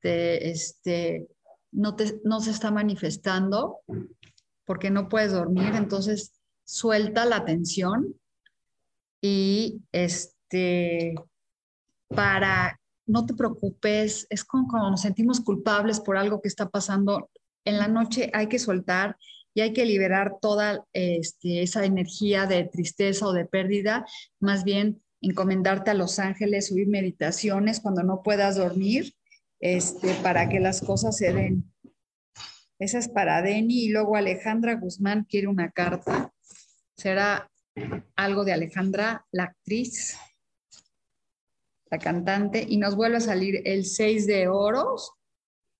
te, 0.00 0.50
este, 0.50 1.28
no, 1.72 1.96
te, 1.96 2.20
no 2.24 2.40
se 2.40 2.50
está 2.50 2.70
manifestando 2.70 3.80
porque 4.64 4.90
no 4.90 5.08
puedes 5.08 5.32
dormir. 5.32 5.74
Entonces, 5.74 6.32
suelta 6.64 7.24
la 7.24 7.44
tensión 7.44 8.14
y 9.20 9.82
este, 9.92 11.14
para 12.08 12.80
no 13.06 13.26
te 13.26 13.34
preocupes, 13.34 14.26
es 14.30 14.44
como 14.44 14.90
nos 14.90 15.02
sentimos 15.02 15.40
culpables 15.40 16.00
por 16.00 16.16
algo 16.16 16.40
que 16.40 16.48
está 16.48 16.68
pasando. 16.68 17.30
En 17.64 17.78
la 17.78 17.88
noche 17.88 18.30
hay 18.32 18.48
que 18.48 18.58
soltar 18.58 19.16
y 19.54 19.60
hay 19.60 19.72
que 19.72 19.86
liberar 19.86 20.38
toda 20.40 20.84
este, 20.92 21.62
esa 21.62 21.84
energía 21.84 22.46
de 22.46 22.64
tristeza 22.64 23.26
o 23.26 23.32
de 23.32 23.46
pérdida, 23.46 24.04
más 24.40 24.64
bien 24.64 25.02
encomendarte 25.20 25.90
a 25.90 25.94
los 25.94 26.18
ángeles, 26.18 26.68
subir 26.68 26.88
meditaciones 26.88 27.80
cuando 27.80 28.02
no 28.02 28.22
puedas 28.22 28.56
dormir, 28.56 29.14
este, 29.60 30.12
para 30.22 30.48
que 30.48 30.60
las 30.60 30.82
cosas 30.82 31.16
se 31.16 31.32
den. 31.32 31.72
Esa 32.78 32.98
es 32.98 33.08
para 33.08 33.40
Deni 33.40 33.84
y 33.84 33.88
luego 33.88 34.16
Alejandra 34.16 34.74
Guzmán 34.74 35.24
quiere 35.24 35.46
una 35.46 35.70
carta. 35.70 36.32
Será 36.96 37.48
algo 38.16 38.44
de 38.44 38.52
Alejandra, 38.52 39.24
la 39.30 39.44
actriz 39.44 40.18
cantante, 41.98 42.64
y 42.68 42.76
nos 42.76 42.96
vuelve 42.96 43.18
a 43.18 43.20
salir 43.20 43.62
el 43.64 43.84
6 43.84 44.26
de 44.26 44.48
oros, 44.48 45.12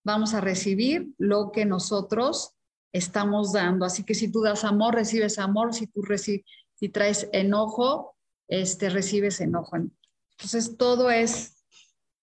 vamos 0.05 0.35
a 0.35 0.41
recibir 0.41 1.09
lo 1.19 1.51
que 1.53 1.65
nosotros 1.65 2.55
estamos 2.95 3.53
dando. 3.53 3.85
Así 3.85 4.05
que 4.05 4.15
si 4.15 4.31
tú 4.31 4.41
das 4.41 4.65
amor, 4.65 4.95
recibes 4.95 5.39
amor, 5.39 5.75
si 5.75 5.89
tú 5.89 6.03
si 6.17 6.89
traes 6.89 7.29
enojo, 7.33 8.17
este, 8.49 8.89
recibes 8.89 9.41
enojo. 9.41 9.77
Entonces, 9.77 10.77
todo 10.79 11.11
es 11.11 11.65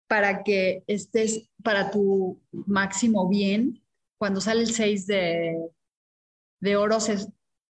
para 0.09 0.43
que 0.43 0.83
estés 0.87 1.51
para 1.63 1.91
tu 1.91 2.41
máximo 2.51 3.29
bien. 3.29 3.83
Cuando 4.19 4.41
sale 4.41 4.63
el 4.63 4.73
6 4.73 5.07
de, 5.07 5.57
de 6.61 6.77
oros, 6.77 7.11
es, 7.11 7.29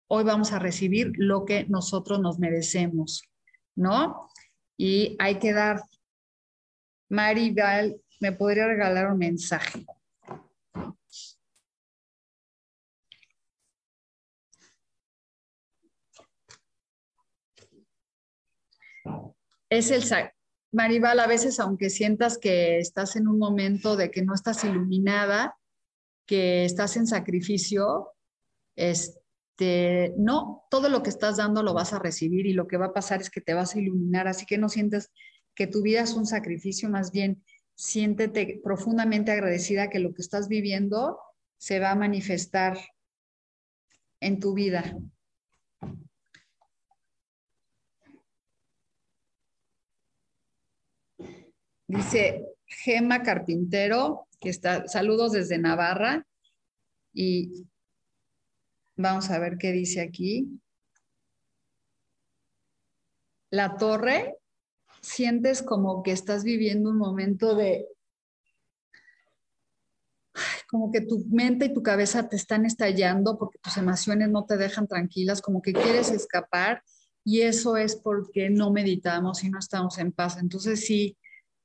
hoy 0.09 0.24
vamos 0.24 0.53
a 0.53 0.59
recibir 0.59 1.12
lo 1.16 1.44
que 1.44 1.66
nosotros 1.68 2.20
nos 2.20 2.38
merecemos, 2.38 3.22
¿no? 3.77 4.31
Y 4.79 5.14
hay 5.18 5.38
que 5.38 5.53
dar 5.53 5.83
Maribel, 7.11 8.01
¿me 8.20 8.33
podría 8.33 8.66
regalar 8.66 9.12
un 9.12 9.18
mensaje? 9.18 9.85
Es 19.70 19.90
el 19.90 20.02
Maribel, 20.72 21.20
a 21.20 21.26
veces 21.26 21.61
aunque 21.61 21.90
sientas 21.90 22.38
que 22.38 22.78
estás 22.78 23.16
en 23.16 23.28
un 23.28 23.38
momento 23.38 23.96
de 23.96 24.11
que 24.11 24.22
no 24.22 24.35
estás 24.35 24.64
iluminada, 24.64 25.57
que 26.26 26.64
estás 26.64 26.96
en 26.96 27.07
sacrificio, 27.07 28.12
este, 28.76 30.14
no, 30.18 30.64
todo 30.70 30.88
lo 30.88 31.02
que 31.02 31.11
estás 31.11 31.38
dando 31.38 31.62
lo 31.62 31.74
vas 31.74 31.92
a 31.92 31.98
recibir 31.98 32.46
y 32.46 32.52
lo 32.52 32.68
que 32.68 32.76
va 32.76 32.87
a 32.87 32.92
pasar 32.92 33.20
es 33.20 33.31
que 33.31 33.40
te 33.40 33.54
vas 33.54 33.74
a 33.74 33.81
iluminar, 33.81 34.28
así 34.28 34.44
que 34.44 34.59
no 34.59 34.68
sientes 34.68 35.11
que 35.54 35.66
tu 35.66 35.83
vida 35.83 36.02
es 36.02 36.14
un 36.14 36.26
sacrificio, 36.26 36.88
más 36.90 37.11
bien 37.11 37.42
siéntete 37.74 38.61
profundamente 38.62 39.33
agradecida 39.33 39.88
que 39.88 40.00
lo 40.00 40.12
que 40.12 40.22
estás 40.22 40.48
viviendo 40.48 41.18
se 41.57 41.81
va 41.81 41.92
a 41.92 41.96
manifestar 41.96 42.78
en 44.20 44.38
tu 44.38 44.54
vida. 44.54 44.96
Dice 51.88 52.44
Gema 52.66 53.22
Carpintero, 53.22 54.29
que 54.38 54.51
está, 54.51 54.87
saludos 54.88 55.33
desde 55.33 55.57
Navarra. 55.57 56.27
Y 57.14 57.66
vamos 58.94 59.31
a 59.31 59.38
ver 59.38 59.57
qué 59.57 59.72
dice 59.72 60.03
aquí. 60.03 60.61
La 63.51 63.79
torre, 63.79 64.37
sientes 65.01 65.62
como 65.62 66.03
que 66.03 66.12
estás 66.12 66.44
viviendo 66.44 66.90
un 66.90 66.98
momento 66.98 67.57
de 67.57 67.87
como 70.68 70.92
que 70.92 71.01
tu 71.01 71.24
mente 71.31 71.64
y 71.64 71.72
tu 71.72 71.83
cabeza 71.83 72.29
te 72.29 72.37
están 72.37 72.66
estallando 72.66 73.38
porque 73.38 73.59
tus 73.59 73.79
emociones 73.79 74.29
no 74.29 74.44
te 74.44 74.59
dejan 74.59 74.87
tranquilas, 74.87 75.40
como 75.40 75.62
que 75.62 75.72
quieres 75.72 76.11
escapar 76.11 76.83
y 77.24 77.40
eso 77.40 77.79
es 77.79 77.96
porque 77.96 78.51
no 78.51 78.70
meditamos 78.70 79.42
y 79.42 79.48
no 79.48 79.59
estamos 79.59 79.96
en 79.96 80.12
paz. 80.12 80.37
Entonces 80.37 80.85
sí, 80.85 81.16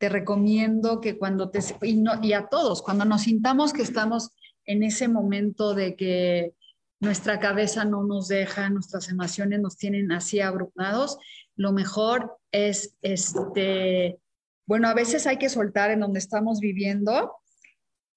te 0.03 0.09
recomiendo 0.09 0.99
que 0.99 1.17
cuando 1.17 1.49
te, 1.49 1.61
y, 1.81 2.33
a 2.33 2.47
todos, 2.49 2.81
cuando 2.81 3.05
nos 3.05 3.21
sintamos 3.21 3.71
que 3.71 3.83
estamos 3.83 4.31
en 4.65 4.83
ese 4.83 5.07
momento 5.07 5.73
de 5.73 5.95
que 5.95 6.55
nuestra 6.99 7.39
cabeza 7.39 7.85
no 7.85 8.03
nos 8.03 8.27
deja, 8.27 8.69
nuestras 8.69 9.07
emociones 9.07 9.61
nos 9.61 9.77
tienen 9.77 10.11
así 10.11 10.41
abrumados, 10.41 11.19
lo 11.55 11.71
mejor 11.71 12.37
es, 12.51 12.97
este, 13.01 14.19
bueno, 14.65 14.89
a 14.89 14.93
veces 14.93 15.25
hay 15.25 15.37
que 15.37 15.47
soltar 15.47 15.89
en 15.89 16.01
donde 16.01 16.19
estamos 16.19 16.59
viviendo 16.59 17.37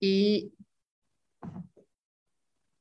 y 0.00 0.54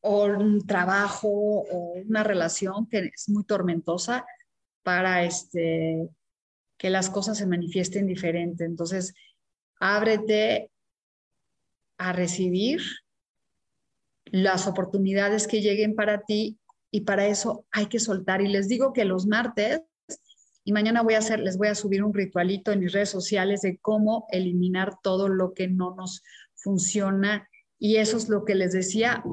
o 0.01 0.25
un 0.25 0.65
trabajo 0.65 1.27
o 1.29 1.93
una 2.07 2.23
relación 2.23 2.89
que 2.89 3.11
es 3.13 3.29
muy 3.29 3.43
tormentosa 3.43 4.25
para 4.81 5.23
este, 5.23 6.09
que 6.77 6.89
las 6.89 7.09
cosas 7.09 7.37
se 7.37 7.47
manifiesten 7.47 8.07
diferente. 8.07 8.65
Entonces, 8.65 9.13
ábrete 9.79 10.71
a 11.97 12.13
recibir 12.13 12.81
las 14.25 14.67
oportunidades 14.67 15.47
que 15.47 15.61
lleguen 15.61 15.95
para 15.95 16.23
ti 16.23 16.59
y 16.91 17.01
para 17.01 17.27
eso 17.27 17.65
hay 17.71 17.87
que 17.87 17.99
soltar. 17.99 18.41
Y 18.41 18.47
les 18.47 18.67
digo 18.67 18.93
que 18.93 19.05
los 19.05 19.27
martes 19.27 19.81
y 20.63 20.71
mañana 20.73 21.03
voy 21.03 21.13
a 21.13 21.19
hacer, 21.19 21.39
les 21.39 21.57
voy 21.57 21.67
a 21.67 21.75
subir 21.75 22.03
un 22.03 22.13
ritualito 22.13 22.71
en 22.71 22.79
mis 22.79 22.91
redes 22.91 23.09
sociales 23.09 23.61
de 23.61 23.77
cómo 23.77 24.25
eliminar 24.29 24.95
todo 25.03 25.29
lo 25.29 25.53
que 25.53 25.67
no 25.67 25.95
nos 25.95 26.23
funciona. 26.55 27.47
Y 27.77 27.97
eso 27.97 28.17
es 28.17 28.29
lo 28.29 28.45
que 28.45 28.55
les 28.55 28.73
decía, 28.73 29.23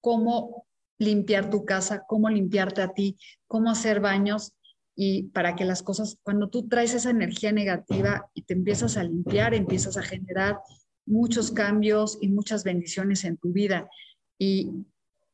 cómo 0.00 0.66
limpiar 0.98 1.50
tu 1.50 1.64
casa, 1.64 2.04
cómo 2.06 2.30
limpiarte 2.30 2.82
a 2.82 2.92
ti, 2.92 3.18
cómo 3.46 3.70
hacer 3.70 4.00
baños 4.00 4.52
y 5.00 5.28
para 5.28 5.54
que 5.54 5.64
las 5.64 5.84
cosas, 5.84 6.18
cuando 6.24 6.48
tú 6.48 6.66
traes 6.66 6.92
esa 6.92 7.10
energía 7.10 7.52
negativa 7.52 8.28
y 8.34 8.42
te 8.42 8.54
empiezas 8.54 8.96
a 8.96 9.04
limpiar, 9.04 9.54
empiezas 9.54 9.96
a 9.96 10.02
generar 10.02 10.58
muchos 11.06 11.52
cambios 11.52 12.18
y 12.20 12.26
muchas 12.26 12.64
bendiciones 12.64 13.22
en 13.22 13.36
tu 13.36 13.52
vida. 13.52 13.88
Y 14.38 14.72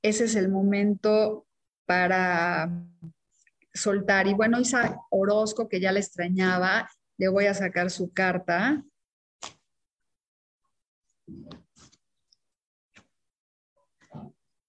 ese 0.03 0.24
es 0.24 0.35
el 0.35 0.50
momento 0.50 1.46
para 1.87 2.70
soltar. 3.72 4.27
Y 4.27 4.35
bueno, 4.35 4.61
Isa 4.61 5.00
Orozco, 5.11 5.66
que 5.66 5.81
ya 5.81 5.92
la 5.92 6.00
extrañaba, 6.00 6.90
le 7.16 7.29
voy 7.29 7.46
a 7.46 7.55
sacar 7.55 7.90
su 7.90 8.12
carta. 8.12 8.85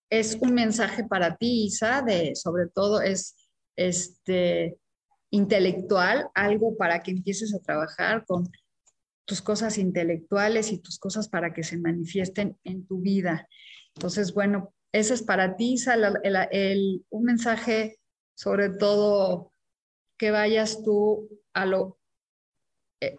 es 0.10 0.38
un 0.40 0.54
mensaje 0.54 1.04
para 1.04 1.36
ti, 1.36 1.66
Isa, 1.66 2.02
de 2.02 2.34
sobre 2.38 2.70
todo 2.70 3.02
es 3.02 3.36
este 3.76 4.78
intelectual, 5.36 6.30
algo 6.34 6.76
para 6.78 7.04
que 7.04 7.12
empieces 7.12 7.54
a 7.54 7.60
trabajar 7.60 8.26
con 8.26 8.50
tus 9.26 9.42
cosas 9.42 9.78
intelectuales 9.78 10.72
y 10.72 10.80
tus 10.80 11.00
cosas 11.00 11.30
para 11.30 11.54
que 11.54 11.64
se 11.64 11.78
manifiesten 11.78 12.58
en 12.64 12.86
tu 12.86 13.00
vida. 13.00 13.48
Entonces, 13.96 14.34
bueno, 14.34 14.74
ese 14.92 15.14
es 15.14 15.24
para 15.24 15.56
ti, 15.56 15.74
Isa, 15.74 15.96
un 17.10 17.24
mensaje 17.24 18.00
sobre 18.36 18.70
todo 18.70 19.52
que 20.18 20.32
vayas 20.32 20.84
tú 20.84 21.30
a 21.54 21.66
lo, 21.66 21.98
eh, 23.02 23.18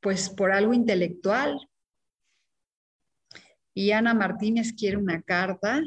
pues 0.00 0.28
por 0.28 0.52
algo 0.52 0.74
intelectual, 0.74 1.58
y 3.74 3.90
Ana 3.90 4.14
Martínez 4.14 4.72
quiere 4.72 4.96
una 4.96 5.20
carta. 5.22 5.82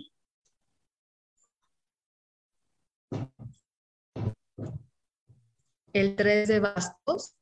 El 5.98 6.16
3 6.16 6.48
de 6.48 6.60
bastos. 6.60 7.34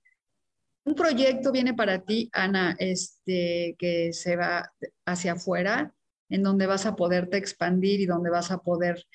Un 0.86 0.96
proyecto 0.96 1.52
viene 1.52 1.74
para 1.74 2.06
ti, 2.06 2.30
Ana, 2.32 2.74
este, 2.80 3.76
que 3.78 4.14
se 4.14 4.38
va 4.38 4.72
hacia 5.06 5.34
afuera, 5.34 5.94
en 6.30 6.42
donde 6.42 6.66
vas 6.66 6.86
a 6.86 6.96
poderte 6.96 7.36
expandir 7.36 8.00
y 8.00 8.06
donde 8.06 8.30
vas 8.30 8.52
a 8.52 8.60
poder 8.60 9.06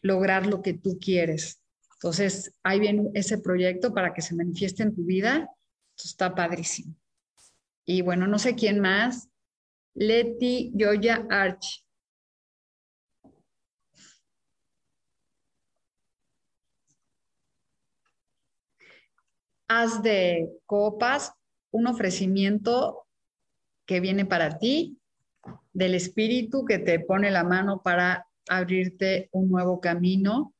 lograr 0.00 0.46
lo 0.46 0.62
que 0.62 0.74
tú 0.74 0.98
quieres. 1.00 1.60
Entonces, 1.94 2.54
ahí 2.62 2.78
viene 2.78 3.10
ese 3.14 3.38
proyecto 3.38 3.92
para 3.92 4.14
que 4.14 4.22
se 4.22 4.36
manifieste 4.36 4.84
en 4.84 4.94
tu 4.94 5.04
vida. 5.04 5.50
Esto 5.96 6.08
está 6.08 6.32
padrísimo. 6.32 6.94
Y 7.84 8.02
bueno, 8.02 8.28
no 8.28 8.38
sé 8.38 8.54
quién 8.54 8.78
más. 8.78 9.28
Leti 9.94 10.70
Yoya 10.74 11.26
Arch. 11.30 11.83
Haz 19.68 20.02
de 20.02 20.48
copas 20.66 21.32
un 21.70 21.86
ofrecimiento 21.86 23.06
que 23.86 24.00
viene 24.00 24.24
para 24.24 24.58
ti, 24.58 24.98
del 25.72 25.94
espíritu 25.94 26.64
que 26.64 26.78
te 26.78 27.00
pone 27.00 27.30
la 27.30 27.44
mano 27.44 27.82
para 27.82 28.26
abrirte 28.48 29.28
un 29.32 29.50
nuevo 29.50 29.80
camino. 29.80 30.54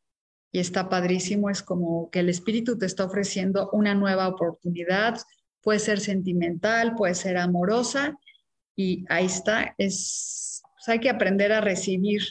Y 0.52 0.60
está 0.60 0.88
padrísimo, 0.88 1.50
es 1.50 1.62
como 1.62 2.10
que 2.10 2.20
el 2.20 2.28
espíritu 2.28 2.78
te 2.78 2.86
está 2.86 3.04
ofreciendo 3.04 3.70
una 3.72 3.94
nueva 3.94 4.28
oportunidad, 4.28 5.18
puede 5.62 5.80
ser 5.80 5.98
sentimental, 5.98 6.94
puede 6.94 7.14
ser 7.14 7.38
amorosa, 7.38 8.16
y 8.76 9.04
ahí 9.08 9.26
está, 9.26 9.74
es, 9.78 10.62
pues, 10.74 10.88
hay 10.88 11.00
que 11.00 11.10
aprender 11.10 11.52
a 11.52 11.60
recibir. 11.60 12.22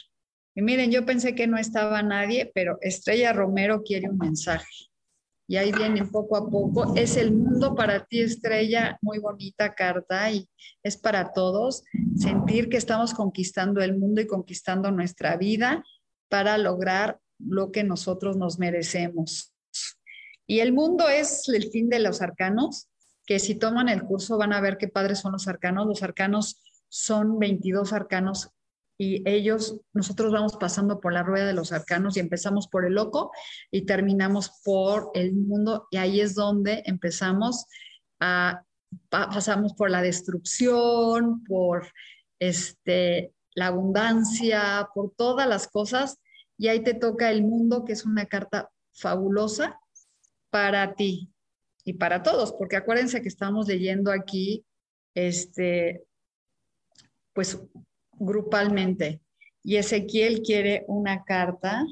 Y 0.54 0.62
miren, 0.62 0.90
yo 0.90 1.04
pensé 1.04 1.34
que 1.34 1.46
no 1.46 1.58
estaba 1.58 2.02
nadie, 2.02 2.50
pero 2.54 2.78
Estrella 2.80 3.32
Romero 3.32 3.82
quiere 3.82 4.08
un 4.08 4.18
mensaje. 4.18 4.66
Y 5.46 5.56
ahí 5.56 5.72
viene 5.72 6.04
poco 6.06 6.36
a 6.36 6.48
poco. 6.48 6.94
Es 6.96 7.16
el 7.16 7.32
mundo 7.32 7.74
para 7.74 8.04
ti, 8.06 8.20
Estrella, 8.20 8.98
muy 9.02 9.18
bonita 9.18 9.74
carta 9.74 10.30
y 10.30 10.48
es 10.82 10.96
para 10.96 11.32
todos. 11.32 11.84
Sentir 12.16 12.68
que 12.68 12.78
estamos 12.78 13.12
conquistando 13.12 13.82
el 13.82 13.98
mundo 13.98 14.20
y 14.20 14.26
conquistando 14.26 14.90
nuestra 14.90 15.36
vida 15.36 15.84
para 16.28 16.56
lograr 16.56 17.20
lo 17.38 17.72
que 17.72 17.84
nosotros 17.84 18.36
nos 18.36 18.58
merecemos. 18.58 19.52
Y 20.46 20.60
el 20.60 20.72
mundo 20.72 21.08
es 21.08 21.48
el 21.48 21.70
fin 21.70 21.88
de 21.88 21.98
los 21.98 22.22
arcanos, 22.22 22.88
que 23.26 23.38
si 23.38 23.54
toman 23.54 23.88
el 23.88 24.02
curso 24.02 24.36
van 24.36 24.52
a 24.52 24.60
ver 24.60 24.76
qué 24.78 24.88
padres 24.88 25.20
son 25.20 25.32
los 25.32 25.48
arcanos. 25.48 25.86
Los 25.86 26.02
arcanos 26.02 26.62
son 26.88 27.38
22 27.38 27.92
arcanos 27.92 28.50
y 28.96 29.28
ellos, 29.28 29.80
nosotros 29.92 30.32
vamos 30.32 30.56
pasando 30.56 31.00
por 31.00 31.12
la 31.12 31.22
rueda 31.22 31.46
de 31.46 31.52
los 31.54 31.72
arcanos 31.72 32.16
y 32.16 32.20
empezamos 32.20 32.68
por 32.68 32.86
el 32.86 32.94
loco 32.94 33.32
y 33.70 33.86
terminamos 33.86 34.60
por 34.64 35.10
el 35.14 35.32
mundo 35.34 35.88
y 35.90 35.96
ahí 35.96 36.20
es 36.20 36.34
donde 36.34 36.82
empezamos 36.86 37.66
a, 38.20 38.62
pasamos 39.10 39.74
por 39.74 39.90
la 39.90 40.02
destrucción, 40.02 41.42
por 41.44 41.88
este, 42.38 43.32
la 43.54 43.68
abundancia, 43.68 44.88
por 44.94 45.12
todas 45.16 45.48
las 45.48 45.66
cosas 45.66 46.20
y 46.56 46.68
ahí 46.68 46.84
te 46.84 46.94
toca 46.94 47.30
el 47.30 47.42
mundo 47.42 47.84
que 47.84 47.92
es 47.94 48.04
una 48.04 48.26
carta 48.26 48.70
fabulosa 48.92 49.80
para 50.50 50.94
ti, 50.94 51.34
y 51.84 51.94
para 51.94 52.22
todos, 52.22 52.52
porque 52.52 52.76
acuérdense 52.76 53.20
que 53.20 53.28
estamos 53.28 53.68
leyendo 53.68 54.10
aquí, 54.10 54.64
este, 55.14 56.04
pues 57.34 57.60
grupalmente. 58.18 59.20
Y 59.62 59.76
Ezequiel 59.76 60.42
quiere 60.42 60.84
una 60.88 61.24
carta. 61.24 61.84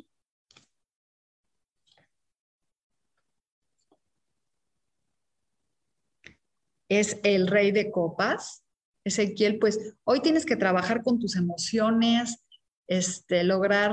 Es 6.89 7.19
el 7.23 7.47
rey 7.47 7.73
de 7.73 7.91
copas. 7.91 8.63
Ezequiel, 9.05 9.59
pues 9.59 9.95
hoy 10.05 10.21
tienes 10.21 10.47
que 10.47 10.57
trabajar 10.57 11.03
con 11.03 11.19
tus 11.19 11.37
emociones, 11.37 12.45
este, 12.87 13.43
lograr 13.43 13.93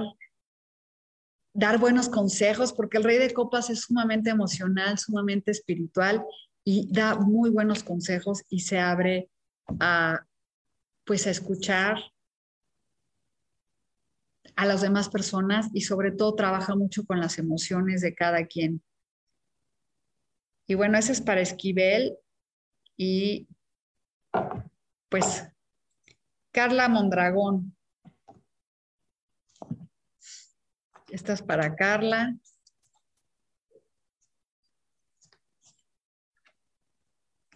dar 1.54 1.80
buenos 1.80 2.10
consejos, 2.10 2.74
porque 2.74 2.98
el 2.98 3.04
rey 3.04 3.18
de 3.18 3.34
copas 3.34 3.70
es 3.70 3.82
sumamente 3.82 4.30
emocional, 4.30 4.98
sumamente 4.98 5.52
espiritual 5.52 6.24
y 6.64 6.92
da 6.92 7.16
muy 7.16 7.50
buenos 7.50 7.84
consejos 7.84 8.44
y 8.50 8.62
se 8.62 8.80
abre 8.80 9.30
a, 9.80 10.26
pues, 11.06 11.28
a 11.28 11.32
escuchar 11.32 11.98
a 14.60 14.66
las 14.66 14.82
demás 14.82 15.08
personas 15.08 15.70
y 15.74 15.82
sobre 15.82 16.12
todo 16.12 16.36
trabaja 16.36 16.76
mucho 16.76 17.06
con 17.06 17.22
las 17.22 17.38
emociones 17.40 18.02
de 18.02 18.14
cada 18.14 18.46
quien. 18.46 18.84
Y 20.68 20.76
bueno, 20.76 20.98
ese 20.98 21.14
es 21.14 21.22
para 21.22 21.40
Esquivel 21.40 22.18
y 22.98 23.48
pues 25.08 25.48
Carla 26.52 26.90
Mondragón. 26.90 27.74
Esta 31.08 31.32
es 31.32 31.42
para 31.42 31.74
Carla. 31.78 32.36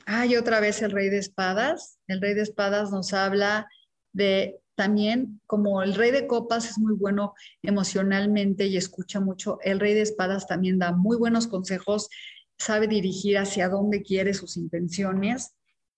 Ay, 0.06 0.38
otra 0.38 0.62
vez 0.62 0.82
el 0.82 0.92
rey 0.92 1.10
de 1.10 1.18
espadas. 1.18 2.00
El 2.08 2.22
rey 2.22 2.34
de 2.34 2.44
espadas 2.44 2.92
nos 2.92 3.12
habla 3.14 3.68
de 4.14 4.63
también, 4.76 5.40
como 5.46 5.84
el 5.84 5.96
rey 5.96 6.12
de 6.12 6.28
copas 6.28 6.70
es 6.70 6.80
muy 6.80 6.96
bueno 6.96 7.34
emocionalmente 7.62 8.66
y 8.68 8.78
escucha 8.78 9.20
mucho, 9.20 9.60
el 9.62 9.80
rey 9.80 9.94
de 9.94 10.02
espadas 10.02 10.48
también 10.48 10.80
da 10.80 10.92
muy 10.92 11.18
buenos 11.18 11.48
consejos, 11.48 12.10
sabe 12.58 12.88
dirigir 12.88 13.38
hacia 13.38 13.70
dónde 13.70 14.02
quiere 14.02 14.34
sus 14.34 14.58
intenciones, 14.58 15.56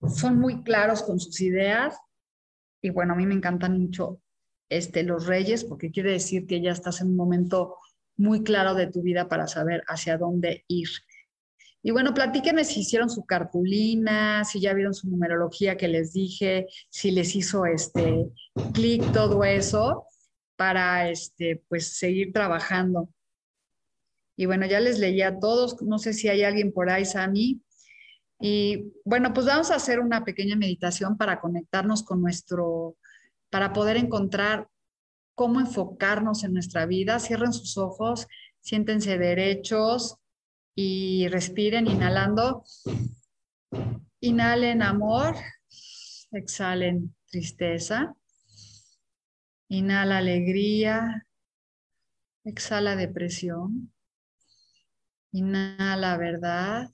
son 0.07 0.39
muy 0.39 0.63
claros 0.63 1.03
con 1.03 1.19
sus 1.19 1.39
ideas 1.41 1.97
y 2.81 2.89
bueno, 2.89 3.13
a 3.13 3.15
mí 3.15 3.25
me 3.25 3.35
encantan 3.35 3.79
mucho 3.79 4.21
este, 4.69 5.03
los 5.03 5.25
reyes 5.25 5.63
porque 5.63 5.91
quiere 5.91 6.11
decir 6.11 6.45
que 6.45 6.61
ya 6.61 6.71
estás 6.71 7.01
en 7.01 7.07
un 7.07 7.15
momento 7.15 7.77
muy 8.17 8.43
claro 8.43 8.73
de 8.75 8.87
tu 8.87 9.01
vida 9.01 9.27
para 9.27 9.47
saber 9.47 9.83
hacia 9.87 10.17
dónde 10.17 10.63
ir. 10.67 10.89
Y 11.85 11.91
bueno, 11.91 12.15
platíquenme 12.15 12.65
si 12.65 12.79
hicieron 12.79 13.11
su 13.11 13.27
cartulina, 13.27 14.43
si 14.43 14.59
ya 14.59 14.73
vieron 14.73 14.95
su 14.95 15.07
numerología 15.07 15.77
que 15.77 15.87
les 15.87 16.13
dije, 16.13 16.65
si 16.89 17.11
les 17.11 17.35
hizo 17.35 17.67
este 17.67 18.25
clic 18.73 19.11
todo 19.11 19.43
eso 19.43 20.07
para 20.55 21.11
este 21.11 21.63
pues 21.69 21.95
seguir 21.95 22.33
trabajando. 22.33 23.07
Y 24.35 24.47
bueno, 24.47 24.65
ya 24.65 24.79
les 24.79 24.97
leí 24.97 25.21
a 25.21 25.37
todos, 25.37 25.79
no 25.83 25.99
sé 25.99 26.13
si 26.13 26.27
hay 26.27 26.41
alguien 26.41 26.73
por 26.73 26.89
ahí, 26.89 27.05
Sami. 27.05 27.61
Y 28.39 28.91
bueno, 29.03 29.31
pues 29.31 29.45
vamos 29.45 29.69
a 29.69 29.75
hacer 29.75 29.99
una 29.99 30.25
pequeña 30.25 30.55
meditación 30.55 31.17
para 31.17 31.39
conectarnos 31.39 32.01
con 32.01 32.19
nuestro, 32.19 32.97
para 33.51 33.73
poder 33.73 33.97
encontrar 33.97 34.69
cómo 35.35 35.59
enfocarnos 35.59 36.45
en 36.45 36.53
nuestra 36.53 36.87
vida. 36.87 37.19
Cierren 37.19 37.53
sus 37.53 37.77
ojos, 37.77 38.25
siéntense 38.59 39.19
derechos, 39.19 40.17
y 40.75 41.27
respiren 41.29 41.87
inhalando. 41.87 42.65
Inhalen 44.19 44.81
amor, 44.81 45.35
exhalen 46.31 47.15
tristeza. 47.27 48.13
Inhala 49.69 50.17
alegría, 50.17 51.25
exhala 52.43 52.95
depresión. 52.95 53.93
Inhala 55.31 56.17
verdad, 56.17 56.89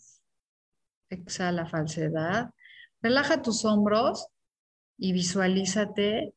exhala 1.09 1.65
falsedad. 1.65 2.53
Relaja 3.01 3.41
tus 3.41 3.65
hombros 3.65 4.27
y 4.97 5.13
visualízate 5.13 6.33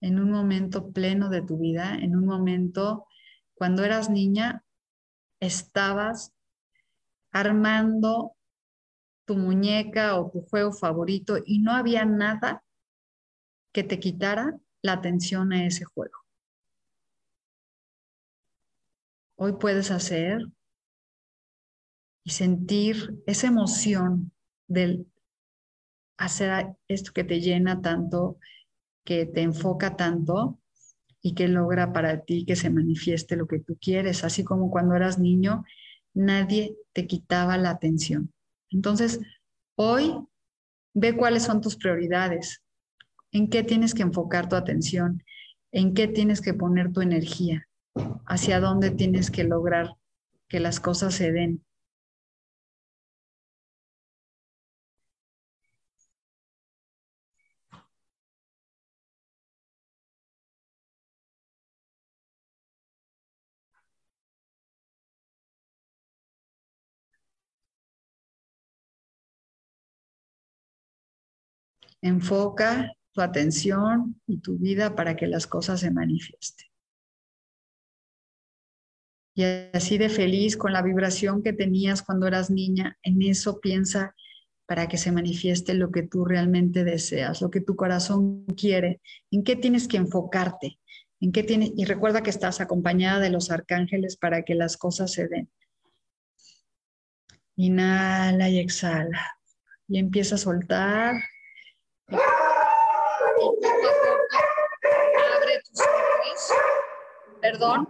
en 0.00 0.20
un 0.20 0.30
momento 0.30 0.92
pleno 0.92 1.28
de 1.28 1.42
tu 1.42 1.58
vida, 1.58 1.96
en 1.96 2.14
un 2.16 2.24
momento 2.24 3.06
cuando 3.54 3.84
eras 3.84 4.08
niña, 4.08 4.64
estabas 5.40 6.32
armando 7.40 8.36
tu 9.24 9.36
muñeca 9.36 10.18
o 10.18 10.30
tu 10.30 10.40
juego 10.42 10.72
favorito 10.72 11.36
y 11.44 11.60
no 11.60 11.72
había 11.72 12.04
nada 12.04 12.64
que 13.72 13.84
te 13.84 14.00
quitara 14.00 14.58
la 14.82 14.94
atención 14.94 15.52
a 15.52 15.66
ese 15.66 15.84
juego. 15.84 16.18
Hoy 19.36 19.52
puedes 19.52 19.90
hacer 19.90 20.40
y 22.24 22.30
sentir 22.30 23.22
esa 23.26 23.46
emoción 23.46 24.32
del 24.66 25.06
hacer 26.16 26.74
esto 26.88 27.12
que 27.12 27.24
te 27.24 27.40
llena 27.40 27.80
tanto, 27.80 28.38
que 29.04 29.26
te 29.26 29.42
enfoca 29.42 29.96
tanto 29.96 30.58
y 31.22 31.34
que 31.34 31.48
logra 31.48 31.92
para 31.92 32.22
ti 32.22 32.44
que 32.44 32.56
se 32.56 32.70
manifieste 32.70 33.36
lo 33.36 33.46
que 33.46 33.60
tú 33.60 33.78
quieres, 33.80 34.24
así 34.24 34.42
como 34.44 34.70
cuando 34.70 34.94
eras 34.94 35.18
niño 35.18 35.64
nadie 36.18 36.76
te 36.92 37.06
quitaba 37.06 37.56
la 37.56 37.70
atención. 37.70 38.32
Entonces, 38.70 39.20
hoy 39.76 40.14
ve 40.92 41.16
cuáles 41.16 41.44
son 41.44 41.60
tus 41.60 41.76
prioridades, 41.76 42.60
en 43.30 43.48
qué 43.48 43.62
tienes 43.62 43.94
que 43.94 44.02
enfocar 44.02 44.48
tu 44.48 44.56
atención, 44.56 45.22
en 45.70 45.94
qué 45.94 46.08
tienes 46.08 46.40
que 46.40 46.54
poner 46.54 46.92
tu 46.92 47.02
energía, 47.02 47.68
hacia 48.26 48.58
dónde 48.58 48.90
tienes 48.90 49.30
que 49.30 49.44
lograr 49.44 49.94
que 50.48 50.60
las 50.60 50.80
cosas 50.80 51.14
se 51.14 51.30
den. 51.30 51.64
Enfoca 72.02 72.92
tu 73.12 73.20
atención 73.20 74.20
y 74.26 74.38
tu 74.38 74.58
vida 74.58 74.94
para 74.94 75.16
que 75.16 75.26
las 75.26 75.46
cosas 75.46 75.80
se 75.80 75.90
manifiesten. 75.90 76.68
Y 79.34 79.44
así 79.72 79.98
de 79.98 80.08
feliz 80.08 80.56
con 80.56 80.72
la 80.72 80.82
vibración 80.82 81.42
que 81.42 81.52
tenías 81.52 82.02
cuando 82.02 82.26
eras 82.26 82.50
niña, 82.50 82.98
en 83.02 83.22
eso 83.22 83.60
piensa 83.60 84.14
para 84.66 84.88
que 84.88 84.98
se 84.98 85.12
manifieste 85.12 85.74
lo 85.74 85.90
que 85.90 86.02
tú 86.02 86.24
realmente 86.24 86.84
deseas, 86.84 87.40
lo 87.40 87.50
que 87.50 87.60
tu 87.60 87.76
corazón 87.76 88.44
quiere, 88.56 89.00
en 89.30 89.44
qué 89.44 89.56
tienes 89.56 89.88
que 89.88 89.96
enfocarte, 89.96 90.78
en 91.20 91.32
qué 91.32 91.42
tienes, 91.42 91.70
y 91.76 91.84
recuerda 91.84 92.22
que 92.22 92.30
estás 92.30 92.60
acompañada 92.60 93.20
de 93.20 93.30
los 93.30 93.50
arcángeles 93.50 94.16
para 94.16 94.42
que 94.42 94.54
las 94.54 94.76
cosas 94.76 95.12
se 95.12 95.28
den. 95.28 95.48
Inhala 97.56 98.50
y 98.50 98.58
exhala. 98.58 99.24
Y 99.86 99.98
empieza 99.98 100.34
a 100.34 100.38
soltar 100.38 101.14
Abre 102.08 102.20
tus 105.68 105.80
ojos. 105.80 106.52
Perdón. 107.40 107.88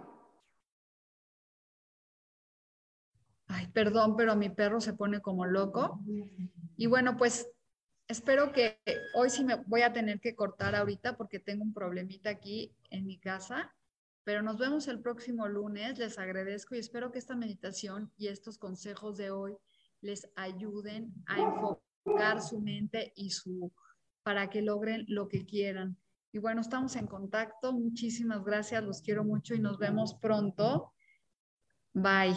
Ay, 3.47 3.69
perdón, 3.69 4.17
pero 4.17 4.35
mi 4.37 4.51
perro 4.51 4.81
se 4.81 4.93
pone 4.93 5.21
como 5.21 5.47
loco. 5.47 6.01
Y 6.77 6.87
bueno, 6.87 7.17
pues 7.17 7.49
espero 8.09 8.53
que 8.53 8.81
hoy 9.15 9.31
sí 9.31 9.45
me 9.45 9.57
voy 9.67 9.83
a 9.83 9.93
tener 9.93 10.21
que 10.21 10.35
cortar 10.35 10.75
ahorita 10.75 11.17
porque 11.17 11.39
tengo 11.39 11.63
un 11.63 11.73
problemita 11.73 12.31
aquí 12.31 12.75
en 12.91 13.07
mi 13.07 13.19
casa. 13.19 13.75
Pero 14.25 14.43
nos 14.43 14.59
vemos 14.59 14.89
el 14.89 15.01
próximo 15.01 15.49
lunes. 15.49 15.99
Les 15.99 16.19
agradezco 16.19 16.75
y 16.75 16.81
espero 16.81 17.11
que 17.11 17.19
esta 17.19 17.37
meditación 17.37 18.13
y 18.17 18.29
estos 18.29 18.59
consejos 18.59 19.17
de 19.17 19.31
hoy 19.31 19.57
les 20.01 20.29
ayuden 20.37 21.15
a 21.27 21.39
enfocar 21.39 22.43
su 22.43 22.61
mente 22.61 23.13
y 23.17 23.31
su 23.31 23.73
para 24.29 24.51
que 24.51 24.61
logren 24.61 25.07
lo 25.09 25.27
que 25.27 25.47
quieran. 25.47 25.97
Y 26.33 26.39
bueno, 26.39 26.61
estamos 26.61 26.97
en 26.97 27.07
contacto. 27.07 27.73
Muchísimas 27.73 28.45
gracias, 28.45 28.85
los 28.85 29.01
quiero 29.01 29.25
mucho 29.25 29.55
y 29.55 29.59
nos 29.59 29.79
vemos 29.79 30.17
pronto. 30.21 30.93
Bye. 31.95 32.37